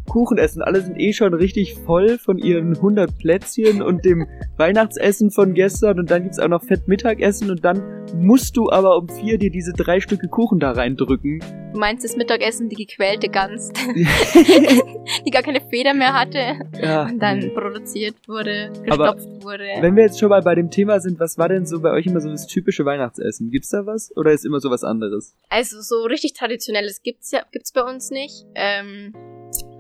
[0.09, 0.61] Kuchen essen.
[0.61, 5.99] Alle sind eh schon richtig voll von ihren 100 Plätzchen und dem Weihnachtsessen von gestern
[5.99, 7.81] und dann gibt's auch noch Fett Mittagessen und dann
[8.15, 11.39] musst du aber um vier dir diese drei Stücke Kuchen da reindrücken.
[11.73, 13.71] Du meinst das Mittagessen, die gequälte Gans,
[15.25, 17.05] die gar keine Feder mehr hatte ja.
[17.05, 19.67] und dann produziert wurde, gestopft aber wurde.
[19.79, 22.05] Wenn wir jetzt schon mal bei dem Thema sind, was war denn so bei euch
[22.05, 23.51] immer so das typische Weihnachtsessen?
[23.51, 25.35] Gibt's da was oder ist immer so was anderes?
[25.49, 28.45] Also so richtig traditionelles gibt's ja gibt's bei uns nicht.
[28.55, 29.13] Ähm,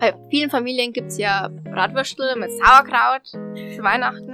[0.01, 4.33] bei vielen Familien gibt's ja Bratwürstel mit Sauerkraut zu Weihnachten.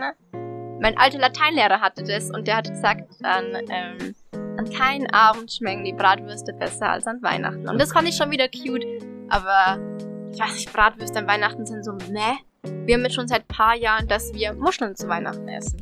[0.80, 4.15] Mein alter Lateinlehrer hatte das und der hat gesagt, dann ähm,
[4.58, 7.67] an keinen Abend schmecken die Bratwürste besser als an Weihnachten.
[7.67, 8.86] Und das fand ich schon wieder cute,
[9.27, 9.77] aber
[10.34, 12.38] ich weiß nicht, Bratwürste an Weihnachten sind so meh.
[12.86, 15.77] Wir haben jetzt schon seit paar Jahren, dass wir Muscheln zu Weihnachten essen.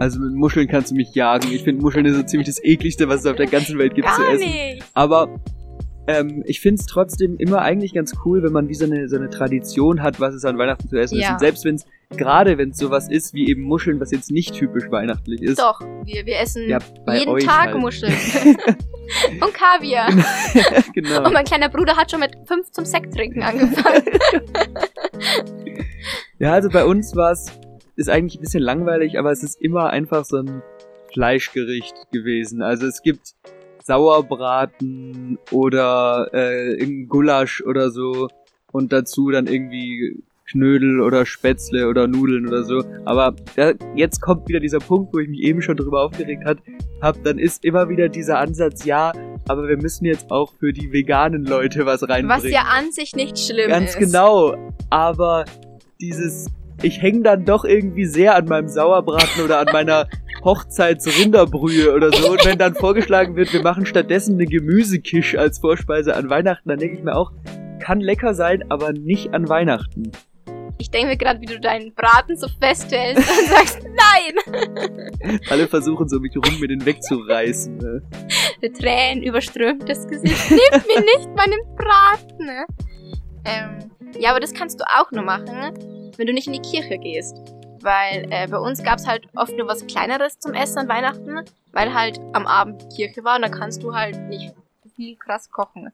[0.00, 1.52] Also mit Muscheln kannst du mich jagen.
[1.52, 4.08] Ich finde Muscheln ist so ziemlich das ekligste, was es auf der ganzen Welt gibt
[4.08, 4.50] Gar zu essen.
[4.50, 4.84] Nicht.
[4.92, 5.28] Aber
[6.06, 9.16] ähm, ich finde es trotzdem immer eigentlich ganz cool, wenn man wie so eine, so
[9.16, 11.28] eine Tradition hat, was es an Weihnachten zu essen Ja.
[11.28, 11.32] ist.
[11.32, 11.86] Und selbst wenn es,
[12.16, 15.58] gerade wenn es sowas ist wie eben Muscheln, was jetzt nicht typisch weihnachtlich ist.
[15.58, 16.78] Doch, wir, wir essen Ja,
[17.12, 17.78] jeden Tag halt.
[17.78, 18.12] Muscheln.
[19.40, 20.10] und Kaviar.
[20.92, 21.24] genau.
[21.26, 24.02] Und mein kleiner Bruder hat schon mit fünf zum Sekt trinken angefangen.
[26.38, 27.46] Ja, also bei uns war es,
[27.96, 30.62] ist eigentlich ein bisschen langweilig, aber es ist immer einfach so ein
[31.12, 32.60] Fleischgericht gewesen.
[32.60, 33.34] Also es gibt
[33.84, 38.28] Sauerbraten oder äh, irgendein Gulasch oder so
[38.72, 42.82] und dazu dann irgendwie Knödel oder Spätzle oder Nudeln oder so.
[43.04, 46.58] Aber da, jetzt kommt wieder dieser Punkt, wo ich mich eben schon drüber aufgeregt hat,
[47.00, 49.12] hab, dann ist immer wieder dieser Ansatz, ja,
[49.48, 52.30] aber wir müssen jetzt auch für die veganen Leute was reinbringen.
[52.30, 53.98] Was ja an sich nicht schlimm Ganz ist.
[53.98, 54.56] genau.
[54.88, 55.44] Aber
[56.00, 56.46] dieses,
[56.82, 60.08] ich hänge dann doch irgendwie sehr an meinem Sauerbraten oder an meiner
[60.44, 62.32] Hochzeitsrinderbrühe oder so.
[62.32, 66.78] Und wenn dann vorgeschlagen wird, wir machen stattdessen eine Gemüsekisch als Vorspeise an Weihnachten, dann
[66.78, 67.32] denke ich mir auch,
[67.80, 70.12] kann lecker sein, aber nicht an Weihnachten.
[70.78, 75.40] Ich denke mir gerade, wie du deinen Braten so festhältst und sagst, nein!
[75.50, 77.78] Alle versuchen so mich rum, mir den wegzureißen.
[77.78, 78.02] Ne?
[78.78, 80.50] Tränen überströmt das Gesicht.
[80.50, 82.44] Nimm mir nicht meinen Braten!
[82.44, 82.66] Ne?
[83.44, 85.74] Ähm, ja, aber das kannst du auch nur machen,
[86.16, 87.36] wenn du nicht in die Kirche gehst.
[87.84, 91.92] Weil äh, bei uns gab's halt oft nur was Kleineres zum Essen an Weihnachten, weil
[91.92, 94.54] halt am Abend die Kirche war und da kannst du halt nicht
[94.96, 95.92] viel krass kochen.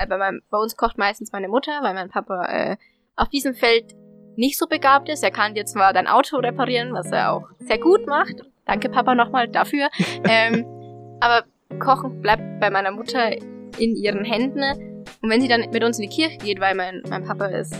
[0.00, 2.76] Äh, bei, meinem, bei uns kocht meistens meine Mutter, weil mein Papa äh,
[3.14, 3.94] auf diesem Feld
[4.34, 5.22] nicht so begabt ist.
[5.22, 8.42] Er kann dir zwar dein Auto reparieren, was er auch sehr gut macht.
[8.64, 9.90] Danke Papa nochmal dafür.
[10.28, 10.66] ähm,
[11.20, 11.44] aber
[11.78, 13.30] Kochen bleibt bei meiner Mutter
[13.78, 15.04] in ihren Händen.
[15.22, 17.76] Und wenn sie dann mit uns in die Kirche geht, weil mein, mein Papa ist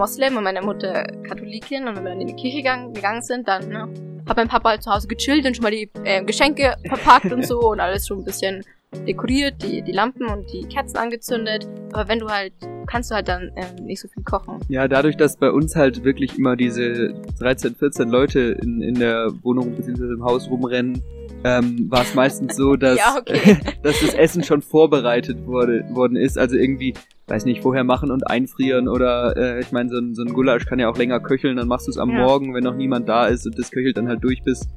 [0.00, 3.46] Moslem und meine Mutter Katholikin und wenn wir dann in die Kirche gegangen, gegangen sind,
[3.46, 3.88] dann ne,
[4.26, 7.46] hat mein Papa halt zu Hause gechillt und schon mal die äh, Geschenke verpackt und
[7.46, 8.64] so und alles schon ein bisschen
[9.06, 11.68] dekoriert, die, die Lampen und die Kerzen angezündet.
[11.92, 12.54] Aber wenn du halt,
[12.86, 14.58] kannst du halt dann ähm, nicht so viel kochen.
[14.68, 19.30] Ja, dadurch, dass bei uns halt wirklich immer diese 13, 14 Leute in, in der
[19.42, 20.14] Wohnung bzw.
[20.14, 21.02] im Haus rumrennen,
[21.44, 23.58] ähm, war es meistens so, dass, Ja, okay.
[23.82, 26.38] dass das Essen schon vorbereitet wurde, worden ist.
[26.38, 26.94] Also irgendwie,
[27.28, 30.66] weiß nicht, vorher machen und einfrieren oder äh, ich meine, so ein, so ein Gulasch
[30.66, 32.24] kann ja auch länger köcheln, dann machst du es am Ja.
[32.24, 34.68] Morgen, wenn noch niemand da ist und das köchelt dann halt durch bis,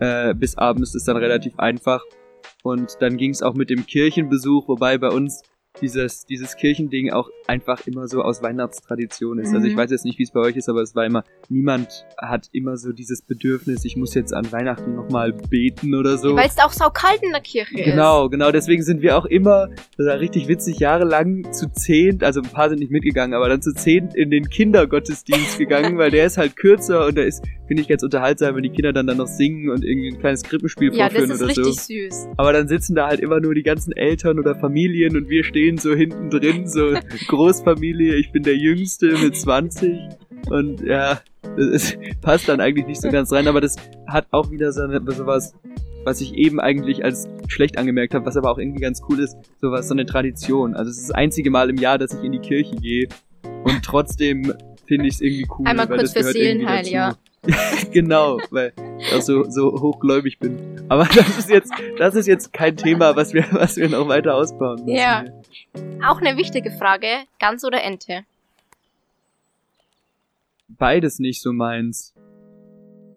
[0.00, 2.02] äh, bis abends, ist dann relativ einfach.
[2.62, 5.42] Und dann ging es auch mit dem Kirchenbesuch, wobei bei uns
[5.80, 9.52] dieses, dieses Kirchending auch einfach immer so aus Weihnachtstradition ist.
[9.54, 9.78] Also ich Mhm.
[9.78, 12.76] weiß jetzt nicht, wie es bei euch ist, aber es war immer, niemand hat immer
[12.76, 16.36] so dieses Bedürfnis, ich muss jetzt an Weihnachten nochmal beten oder so.
[16.36, 17.84] Weil es auch saukalt in der Kirche ist.
[17.84, 18.50] Genau, genau.
[18.52, 19.68] Deswegen sind wir auch immer,
[19.98, 23.62] das war richtig witzig, jahrelang zu zehnt, also ein paar sind nicht mitgegangen, aber dann
[23.62, 27.82] zu zehnt in den Kindergottesdienst gegangen, weil der ist halt kürzer und der ist, finde
[27.82, 30.92] ich, ganz unterhaltsam, wenn die Kinder dann, dann noch singen und irgendwie ein kleines Krippenspiel
[30.94, 31.94] Ja, das vorführen ist oder richtig so.
[32.10, 32.28] süß.
[32.36, 35.78] Aber dann sitzen da halt immer nur die ganzen Eltern oder Familien und wir stehen
[35.78, 36.94] so hinten drin, so
[37.32, 39.98] Großfamilie, ich bin der Jüngste mit 20
[40.50, 41.22] und ja,
[41.56, 43.76] das ist, passt dann eigentlich nicht so ganz rein, aber das
[44.06, 45.54] hat auch wieder so, so was,
[46.04, 49.38] was ich eben eigentlich als schlecht angemerkt habe, was aber auch irgendwie ganz cool ist,
[49.62, 50.74] sowas, so eine Tradition.
[50.74, 53.08] Also es ist das einzige Mal im Jahr, dass ich in die Kirche gehe
[53.64, 54.52] und trotzdem
[54.86, 55.66] finde ich es irgendwie cool.
[55.66, 57.16] Einmal weil kurz das für Seelenheil, ja.
[57.92, 60.58] genau, weil ich auch so, so hochgläubig bin.
[60.90, 64.34] Aber das ist jetzt, das ist jetzt kein Thema, was wir, was wir noch weiter
[64.34, 64.96] ausbauen müssen.
[64.96, 65.24] Ja.
[66.06, 67.06] Auch eine wichtige Frage,
[67.38, 68.24] Gans oder Ente?
[70.68, 72.14] Beides nicht so meins.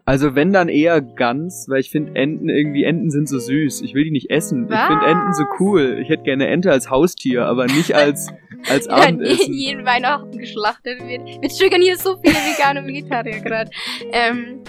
[0.08, 3.82] Also wenn dann eher Gans, weil ich finde Enten irgendwie, Enten sind so süß.
[3.82, 4.70] Ich will die nicht essen.
[4.72, 5.60] Ich finde Enten so Was?
[5.60, 5.98] cool.
[6.00, 8.32] Ich hätte gerne Ente als Haustier, aber nicht als,
[8.70, 9.54] als Abendessen.
[9.54, 11.26] jeden Weihnachten geschlachtet wird.
[11.42, 13.72] Wir triggern hier so viele Veganer und Vegetarier gerade.
[14.12, 14.62] Ähm,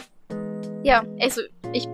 [0.83, 1.43] ja, also
[1.75, 1.87] ich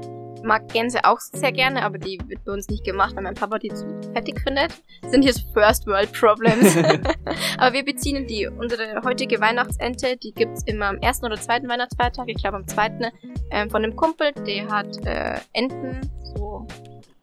[0.43, 3.59] mag Gänse auch sehr gerne, aber die wird bei uns nicht gemacht, weil mein Papa
[3.59, 4.73] die zu fettig findet.
[5.03, 6.77] Das sind hier so First World Problems.
[7.59, 12.29] aber wir beziehen die, unsere heutige Weihnachtsente, die gibt's immer am ersten oder zweiten Weihnachtsfeiertag,
[12.29, 13.07] ich glaube am zweiten,
[13.51, 16.01] ähm, von einem Kumpel, der hat äh, Enten,
[16.37, 16.67] so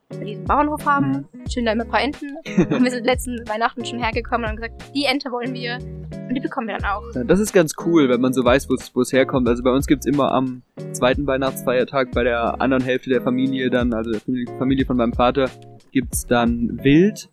[0.09, 2.35] bei diesem Bauernhof haben, schön da immer ein paar Enten.
[2.73, 5.77] Und wir sind letzten Weihnachten schon hergekommen und haben gesagt, die Ente wollen wir.
[6.27, 7.03] Und die bekommen wir dann auch.
[7.15, 9.47] Ja, Das ist ganz cool, wenn man so weiß, wo es herkommt.
[9.47, 13.93] Also bei uns gibt's immer am zweiten Weihnachtsfeiertag bei der anderen Hälfte der Familie dann,
[13.93, 14.21] also der
[14.57, 15.49] Familie- von meinem Vater,
[15.91, 17.29] gibt's dann Wild.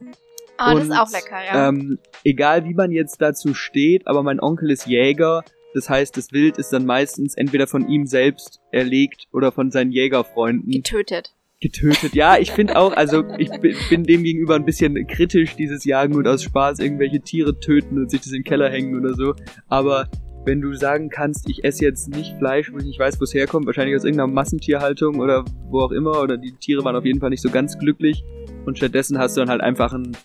[0.59, 1.69] Ah, das Und, ist auch lecker, ja.
[1.69, 5.45] Ähm, egal wie man jetzt dazu steht, aber mein Onkel ist Jäger.
[5.75, 9.93] Das heißt, das Wild ist dann meistens entweder von ihm selbst erlegt oder von seinen
[9.93, 11.35] Jägerfreunden Getötet.
[11.61, 12.15] Getötet.
[12.15, 13.51] Ja, ich finde auch, also ich
[13.89, 18.11] bin, dem gegenüber ein bisschen kritisch, dieses Jagen und aus Spaß irgendwelche Tiere töten und
[18.11, 19.35] sich das in den Keller hängen oder so.
[19.69, 20.09] Aber
[20.45, 23.35] wenn du sagen kannst, ich esse jetzt nicht Fleisch, wo ich nicht weiß, wo es
[23.35, 27.21] herkommt, wahrscheinlich aus irgendeiner Massentierhaltung oder wo auch immer, oder die Tiere waren auf jeden
[27.21, 28.23] Fall nicht so ganz glücklich
[28.65, 30.17] und stattdessen hast du dann halt einfach ein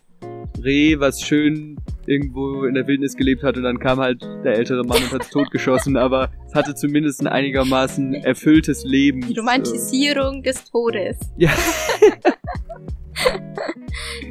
[0.63, 4.83] Reh, was schön irgendwo in der Wildnis gelebt hat und dann kam halt der ältere
[4.83, 9.21] Mann und hat es totgeschossen, aber es hatte zumindest ein einigermaßen erfülltes Leben.
[9.27, 11.17] Die Romantisierung des Todes.
[11.37, 11.51] Ja.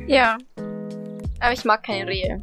[0.06, 0.38] Ja.
[1.38, 2.42] Aber ich mag keine Rehe.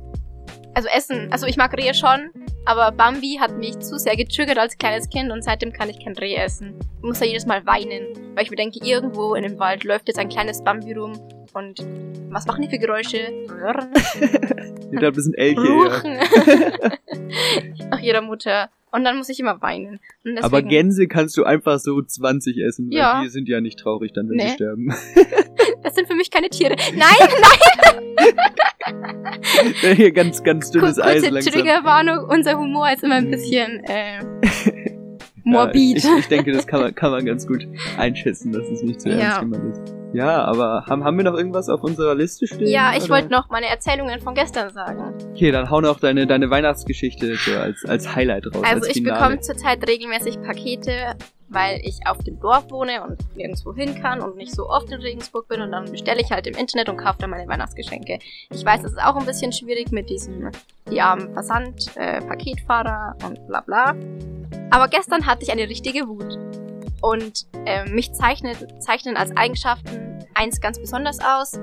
[0.73, 2.29] Also Essen, also ich mag Rehe schon,
[2.65, 6.15] aber Bambi hat mich zu sehr getriggert als kleines Kind und seitdem kann ich kein
[6.15, 6.79] Reh essen.
[6.97, 10.07] Ich muss da jedes Mal weinen, weil ich mir denke, irgendwo in dem Wald läuft
[10.07, 11.13] jetzt ein kleines Bambi rum
[11.57, 11.85] und
[12.29, 13.17] was machen die für Geräusche?
[14.91, 15.73] Ihr habt ein bisschen Elche, ja.
[15.73, 16.17] Ruchen.
[17.89, 18.69] Nach ihrer Mutter.
[18.89, 19.99] Und dann muss ich immer weinen.
[20.23, 23.21] Deswegen, Aber Gänse kannst du einfach so 20 essen, weil Ja.
[23.21, 24.47] die sind ja nicht traurig dann, wenn Nee.
[24.47, 24.93] sie sterben.
[25.83, 26.75] das sind für mich keine Tiere.
[26.95, 27.29] Nein,
[29.95, 31.53] Hier ganz, ganz dünnes Kur- Eis langsam.
[31.53, 34.19] Triggerwarnung, unser Humor ist immer ein bisschen äh,
[35.43, 36.03] morbid.
[36.03, 39.01] Ja, ich, ich denke, das kann man, kann man ganz gut einschätzen, dass es nicht
[39.01, 39.17] zu Ja.
[39.17, 39.96] ernst gemeint ist.
[40.13, 42.67] Ja, aber haben, haben wir noch irgendwas auf unserer Liste stehen?
[42.67, 45.13] Ja, ich wollte noch meine Erzählungen von gestern sagen.
[45.31, 48.63] Okay, dann hau noch deine, deine Weihnachtsgeschichte so als, als Highlight raus.
[48.63, 51.15] Also als ich bekomme zurzeit regelmäßig Pakete,
[51.49, 55.01] weil ich auf dem Dorf wohne und nirgendwo hin kann und nicht so oft in
[55.01, 58.19] Regensburg bin und dann bestelle ich halt im Internet und kaufe dann meine Weihnachtsgeschenke.
[58.51, 60.51] Ich weiß, das ist auch ein bisschen schwierig mit diesem,
[60.89, 63.95] die armen Versand, äh, Paketfahrer und bla bla.
[64.71, 66.37] Aber gestern hatte ich eine richtige Wut.
[67.01, 71.59] Und ähm, mich zeichnet, zeichnen als Eigenschaften eins ganz besonders aus.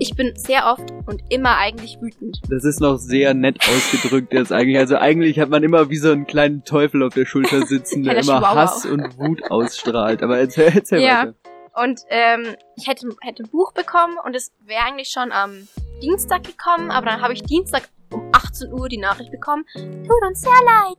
[0.00, 2.40] ich bin sehr oft und immer eigentlich wütend.
[2.48, 4.78] Das ist noch sehr nett ausgedrückt jetzt eigentlich.
[4.78, 8.14] Also eigentlich hat man immer wie so einen kleinen Teufel auf der Schulter sitzen, der
[8.14, 8.54] immer Chihuahua.
[8.54, 10.22] Hass und Wut ausstrahlt.
[10.22, 11.20] Aber erzähl, erzähl Ja.
[11.20, 11.34] weiter.
[11.82, 15.68] Und ähm, ich hätte, hätte ein Buch bekommen und es wäre eigentlich schon am
[16.02, 19.64] Dienstag gekommen, aber dann habe ich Dienstag um 18 Uhr die Nachricht bekommen.
[19.74, 20.96] Tut uns sehr leid.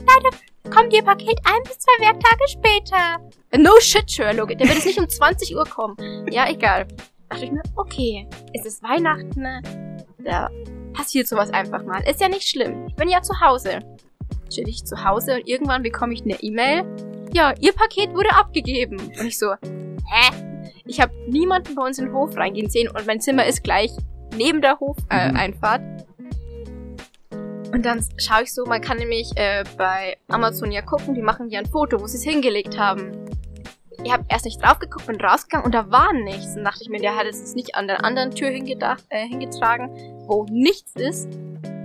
[0.00, 0.36] Leider
[0.74, 3.20] kommt Ihr Paket ein bis zwei Werktage später.
[3.56, 4.48] No shit, Sherlock.
[4.48, 5.96] Der wird jetzt nicht um 20 Uhr kommen.
[6.30, 6.86] Ja, egal.
[7.28, 9.62] Dachte ich mir, okay, es ist Weihnachten, ne?
[10.18, 10.48] da
[10.92, 12.00] passiert sowas einfach mal.
[12.08, 12.86] Ist ja nicht schlimm.
[12.88, 13.78] Ich bin ja zu Hause.
[14.50, 16.84] Chill ich zu Hause und irgendwann bekomme ich eine E-Mail.
[17.32, 18.98] Ja, Ihr Paket wurde abgegeben.
[18.98, 20.32] Und ich so, hä?
[20.84, 23.90] Ich habe niemanden bei uns in den Hof reingehen sehen und mein Zimmer ist gleich
[24.36, 25.80] neben der Hofeinfahrt.
[25.80, 26.11] Äh, Mhm.
[27.72, 31.48] Und dann schaue ich so, man kann nämlich äh, bei Amazon ja gucken, die machen
[31.48, 33.12] ja ein Foto, wo sie es hingelegt haben.
[34.04, 36.54] Ich habe erst nicht drauf geguckt, bin rausgegangen und da war nichts.
[36.54, 39.26] Dann dachte ich mir, der hat es jetzt nicht an der anderen Tür hingedacht, äh,
[39.26, 39.90] hingetragen,
[40.26, 41.28] wo nichts ist.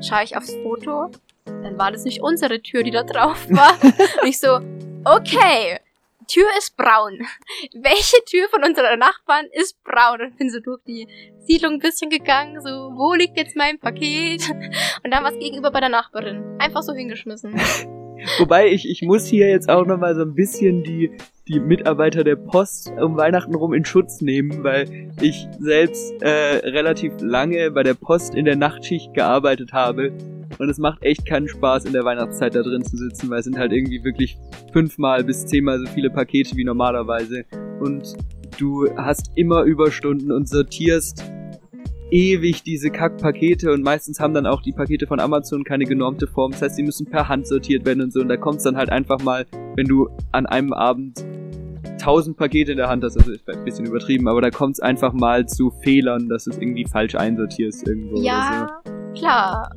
[0.01, 1.09] Schaue ich aufs Foto,
[1.45, 3.71] dann war das nicht unsere Tür, die da drauf war.
[4.21, 4.59] und ich so,
[5.05, 5.79] okay,
[6.27, 7.19] Tür ist braun.
[7.73, 10.21] Welche Tür von unseren Nachbarn ist braun?
[10.21, 11.07] Und bin so durch die
[11.39, 14.49] Siedlung ein bisschen gegangen, so, wo liegt jetzt mein Paket?
[15.03, 16.57] Und dann war es gegenüber bei der Nachbarin.
[16.59, 17.59] Einfach so hingeschmissen.
[18.39, 21.11] Wobei ich, ich muss hier jetzt auch nochmal so ein bisschen die,
[21.47, 27.13] die Mitarbeiter der Post um Weihnachten rum in Schutz nehmen, weil ich selbst äh, relativ
[27.21, 30.11] lange bei der Post in der Nachtschicht gearbeitet habe.
[30.59, 33.45] Und es macht echt keinen Spaß, in der Weihnachtszeit da drin zu sitzen, weil es
[33.45, 34.37] sind halt irgendwie wirklich
[34.73, 37.45] fünfmal bis zehnmal so viele Pakete wie normalerweise.
[37.79, 38.15] Und
[38.57, 41.23] du hast immer Überstunden und sortierst
[42.11, 46.51] ewig diese Kackpakete und meistens haben dann auch die Pakete von Amazon keine genormte Form.
[46.51, 48.21] Das heißt, die müssen per Hand sortiert werden und so.
[48.21, 49.45] Und da kommt es dann halt einfach mal,
[49.75, 51.25] wenn du an einem Abend
[52.01, 54.79] tausend Pakete in der Hand hast, also ist ein bisschen übertrieben, aber da kommt es
[54.79, 58.81] einfach mal zu Fehlern, dass du es irgendwie falsch einsortierst irgendwo oder Ja,
[59.17, 59.71] klar.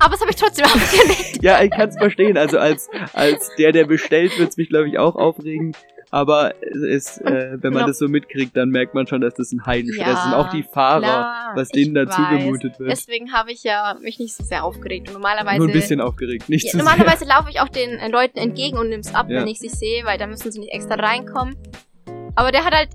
[0.00, 1.34] Aber das habe ich trotzdem aufgelegt.
[1.34, 1.42] so.
[1.42, 2.38] Ja, ich kann es verstehen.
[2.38, 5.72] Also als, als der, der bestellt, wird es mich, glaube ich, auch aufregen.
[6.10, 7.86] Aber es, äh, wenn man Genau.
[7.88, 10.26] das so mitkriegt, dann merkt man schon, dass das ein Heidenstress Ja, ist.
[10.26, 12.14] Und auch die Fahrer, Klar, was denen da weiß.
[12.16, 12.90] zugemutet wird.
[12.90, 15.08] Deswegen habe ich ja mich nicht so sehr aufgeregt.
[15.08, 18.08] Und normalerweise, Nur ein bisschen aufgeregt, nicht ja, zu normalerweise laufe ich auch den äh,
[18.08, 19.40] Leuten entgegen und nimm's ab, Ja.
[19.40, 21.56] wenn ich sie sehe, weil da müssen sie nicht extra reinkommen.
[22.36, 22.88] Aber der hat halt,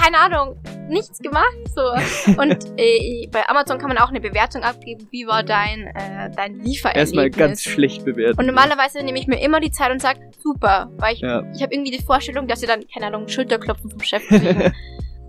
[0.00, 0.56] keine Ahnung,
[0.88, 1.44] nichts gemacht.
[1.74, 1.82] So.
[2.40, 6.54] Und äh, bei Amazon kann man auch eine Bewertung abgeben, wie war dein, äh, dein
[6.60, 6.94] Liefererlebnis.
[6.96, 8.38] Erstmal ganz schlecht bewerten.
[8.38, 11.42] Und normalerweise nehme ich mir immer die Zeit und sage, super, weil ich, Ja.
[11.54, 14.72] ich habe irgendwie die Vorstellung, dass sie dann, keine Ahnung, Schulterklopfen vom Chef kriegen.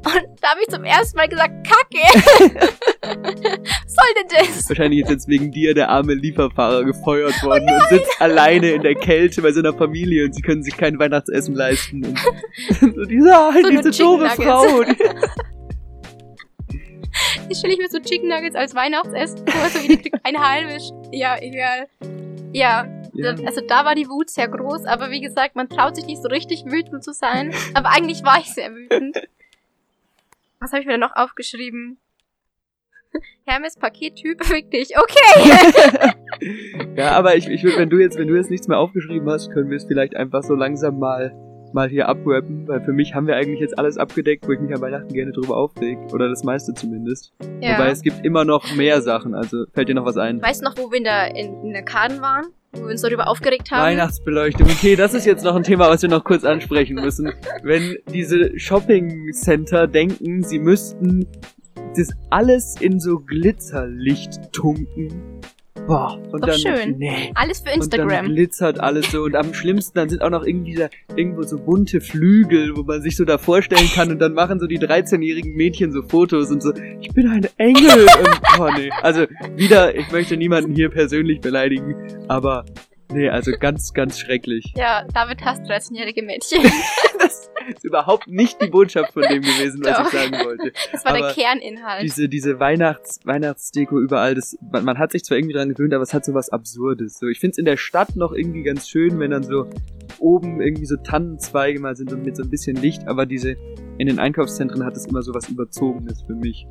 [0.06, 2.50] Und da habe ich zum ersten Mal gesagt, Kacke!
[3.02, 4.70] Was soll denn das?
[4.70, 8.96] Wahrscheinlich ist jetzt wegen dir der arme Lieferfahrer gefeuert worden und sitzt alleine in der
[8.96, 12.04] Kälte bei seiner Familie und sie können sich kein Weihnachtsessen leisten.
[12.06, 14.30] Und so diese, So nur diese doofe.
[14.30, 14.84] Frau.
[17.48, 20.92] Jetzt stelle ich mir so Chicken Nuggets als Weihnachtsessen vor, so jeder kriegt ein halbes.
[21.12, 21.88] Ja, egal.
[22.52, 23.30] Ja, Ja.
[23.46, 26.28] also da war die Wut sehr groß, aber wie gesagt, man traut sich nicht so
[26.28, 27.54] richtig wütend zu sein.
[27.74, 29.18] Aber eigentlich war ich sehr wütend.
[30.60, 32.00] Was habe ich mir denn noch aufgeschrieben?
[33.46, 34.98] Hermes Pakettyp, fick dich.
[34.98, 36.12] Okay.
[36.98, 39.52] Ja, aber ich, ich würde, wenn du jetzt, wenn du jetzt nichts mehr aufgeschrieben hast,
[39.52, 41.34] können wir es vielleicht einfach so langsam mal,
[41.74, 44.74] mal hier abwrappen, weil für mich haben wir eigentlich jetzt alles abgedeckt, wo ich mich
[44.74, 45.98] an Weihnachten gerne drüber aufreg.
[46.14, 47.34] Oder das meiste zumindest.
[47.40, 47.88] Wobei ja.
[47.88, 50.42] es gibt immer noch mehr Sachen, also fällt dir noch was ein?
[50.42, 52.48] Weißt du noch, wo wir in der, in, in der Kaden waren?
[52.76, 53.84] Wo wir uns darüber aufgeregt haben?
[53.84, 54.68] Weihnachtsbeleuchtung.
[54.70, 57.32] Okay, das ist jetzt noch ein Thema, was wir noch kurz ansprechen müssen.
[57.64, 61.26] Wenn diese Shopping Center denken, sie müssten
[61.96, 65.42] das alles in so Glitzerlicht tunken.
[65.88, 66.98] Boah, und Doch dann schön.
[66.98, 67.32] nee.
[67.36, 68.26] Alles für Und dann Instagram.
[68.34, 69.22] glitzert alles so.
[69.24, 73.04] Und am schlimmsten, dann sind auch noch irgendwie da, irgendwo so bunte Flügel, wo man
[73.04, 74.10] sich so da vorstellen kann.
[74.10, 78.02] Und dann machen so die 13-jährigen Mädchen so Fotos und so, ich bin ein Engel.
[78.02, 78.90] und, oh nee.
[79.04, 79.26] Also
[79.56, 81.96] wieder, ich möchte niemanden hier persönlich beleidigen,
[82.28, 82.66] aber
[83.16, 84.74] nee, also ganz, ganz schrecklich.
[84.76, 86.62] Ja, David hasst 13-jährige Mädchen.
[87.18, 90.06] Das ist überhaupt nicht die Botschaft von dem gewesen, was Doch.
[90.06, 90.72] ich sagen wollte.
[90.92, 92.04] Das war Aber der Kerninhalt.
[92.04, 96.04] Diese, diese Weihnachts, Weihnachtsdeko überall, das, man, man hat sich zwar irgendwie dran gewöhnt, aber
[96.04, 97.18] es hat so was Absurdes.
[97.18, 99.68] So, ich find's in der Stadt noch irgendwie ganz schön, wenn dann so
[100.20, 103.56] oben irgendwie so Tannenzweige mal sind und mit so ein bisschen Licht, aber diese,
[103.98, 106.68] in den Einkaufszentren hat es immer so was Überzogenes für mich.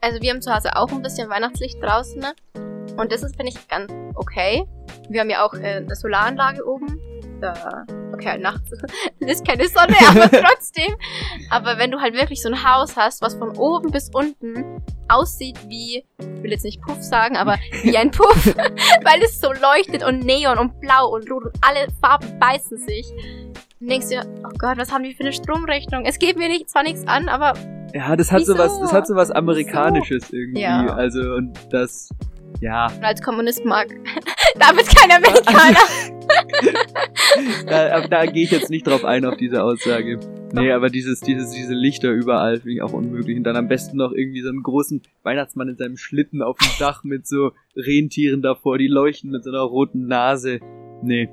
[0.00, 2.20] Also wir haben zu Hause auch ein bisschen Weihnachtslicht draußen.
[2.20, 2.32] Ne?
[2.96, 4.64] Und das ist, finde ich, ganz okay.
[5.08, 6.98] Wir haben ja auch äh, eine Solaranlage oben.
[7.40, 8.70] Da, okay, halt nachts
[9.18, 10.94] ist keine Sonne, aber trotzdem.
[11.50, 15.58] Aber wenn du halt wirklich so ein Haus hast, was von oben bis unten aussieht
[15.68, 20.04] wie, ich will jetzt nicht Puff sagen, aber wie ein Puff, weil es so leuchtet
[20.04, 23.06] und Neon und Blau und Rot und alle Farben beißen sich.
[23.80, 26.06] Und denkst dir, oh Gott, was haben die für eine Stromrechnung?
[26.06, 27.52] Es geht mir nicht, zwar nichts an, aber
[27.92, 28.52] Ja, das hat Wieso?
[28.54, 30.62] sowas, das hat sowas Amerikanisches irgendwie.
[30.62, 30.86] Ja.
[30.94, 32.08] Also und das,
[32.60, 33.88] ja, und als Kommunist mag
[34.58, 35.78] David kein Amerikaner.
[37.66, 40.18] da, da gehe ich jetzt nicht drauf ein auf diese Aussage.
[40.52, 43.36] Nee, aber dieses, dieses, diese Lichter überall finde ich auch unmöglich.
[43.36, 46.70] Und dann am besten noch irgendwie so einen großen Weihnachtsmann in seinem Schlitten auf dem
[46.78, 50.60] Dach mit so Rentieren davor, die leuchten mit so einer roten Nase.
[51.02, 51.28] Nee.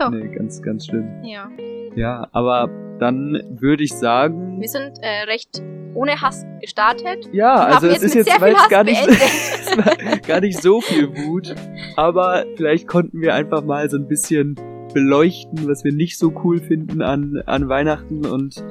[0.00, 0.10] Ja.
[0.10, 1.22] Nee, ganz, ganz schlimm.
[1.24, 1.48] ja.
[1.96, 2.70] Ja, aber
[3.00, 4.60] dann würde ich sagen.
[4.60, 5.62] Wir sind äh, recht
[5.94, 7.28] ohne Hass gestartet.
[7.32, 9.02] Ja, also es ist jetzt war gar nicht,
[10.26, 11.54] gar nicht so viel Wut,
[11.96, 14.54] aber vielleicht konnten wir einfach mal so ein bisschen
[14.94, 18.62] beleuchten, was wir nicht so cool finden an, an Weihnachten und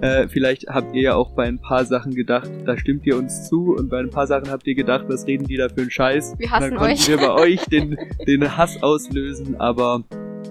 [0.00, 3.48] äh, vielleicht habt ihr ja auch bei ein paar Sachen gedacht, da stimmt ihr uns
[3.48, 5.90] zu und bei ein paar Sachen habt ihr gedacht, was reden die da für einen
[5.90, 6.34] Scheiß.
[6.38, 7.08] Wir hassen und dann konnten euch.
[7.08, 10.04] wir bei euch den, den Hass auslösen, aber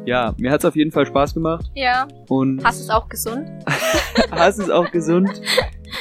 [0.07, 2.07] ja, mir hat's auf jeden Fall Spaß gemacht Ja.
[2.29, 3.47] und Hass ist auch gesund.
[4.31, 5.29] Hass ist auch gesund.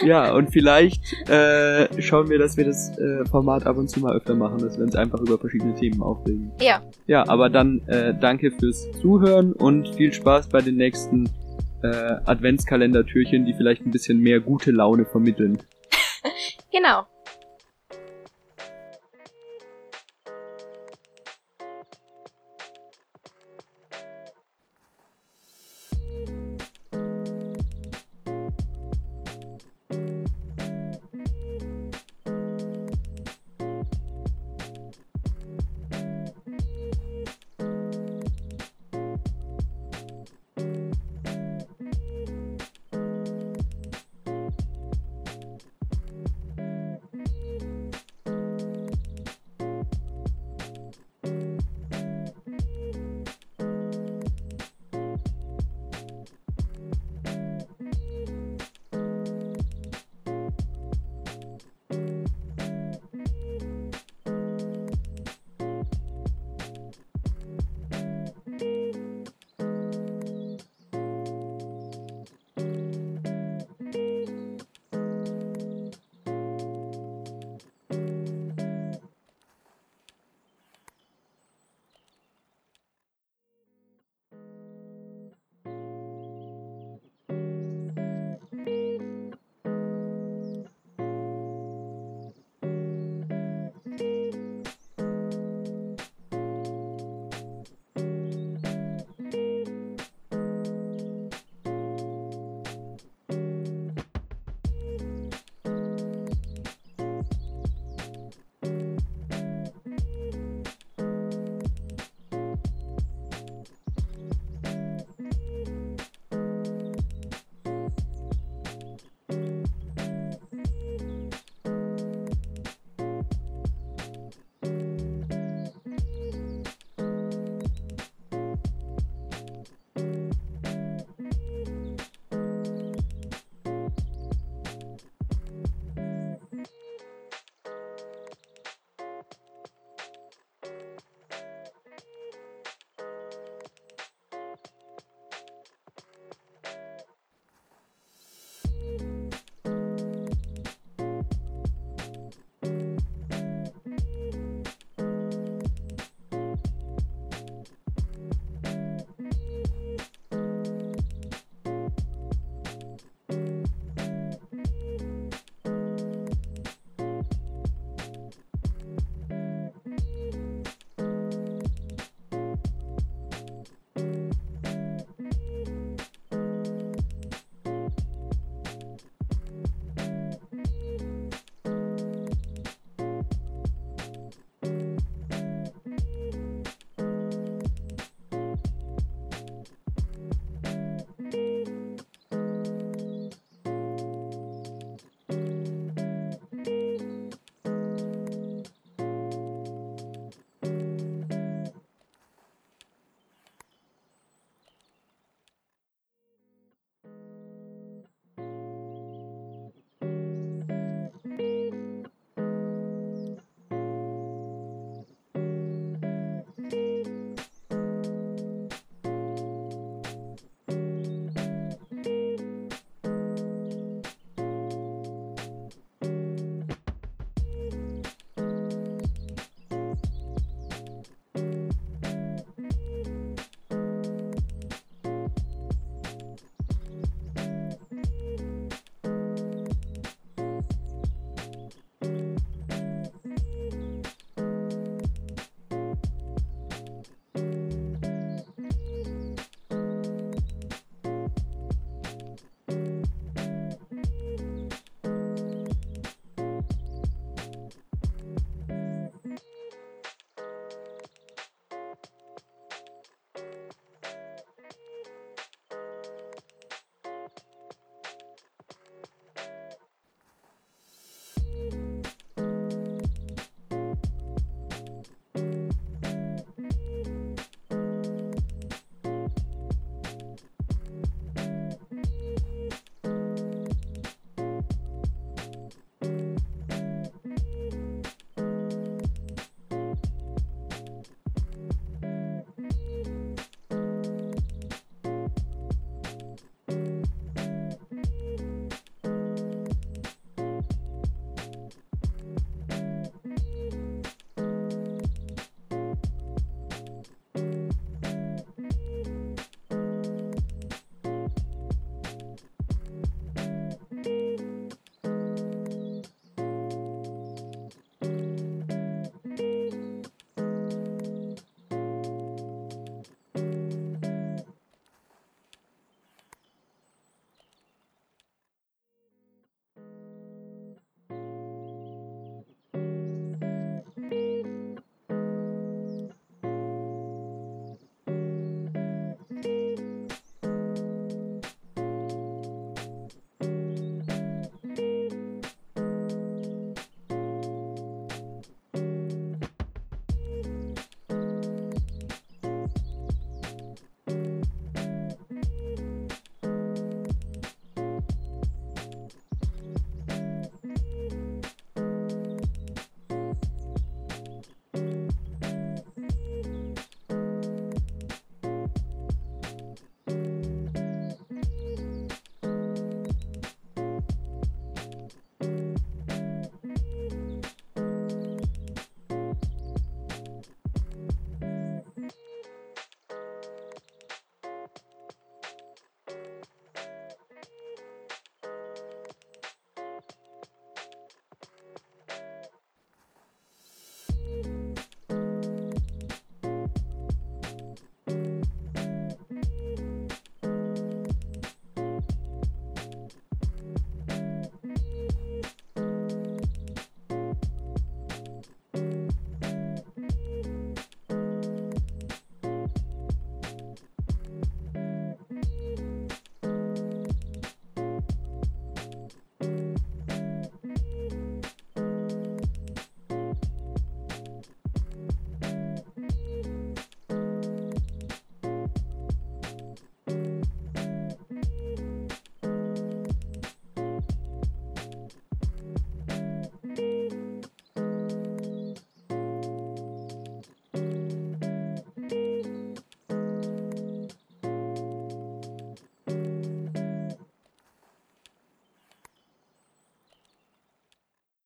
[0.05, 4.15] Ja, und vielleicht äh, schauen wir, dass wir das äh, Format ab und zu mal
[4.17, 6.53] öfter machen, dass wir uns einfach über verschiedene Themen aufregen.
[6.61, 6.83] Ja.
[7.07, 11.29] Ja, aber dann äh, danke fürs Zuhören und viel Spaß bei den nächsten
[11.83, 15.59] äh, Adventskalender-Türchen, die vielleicht ein bisschen mehr gute Laune vermitteln.
[16.73, 17.07] Genau.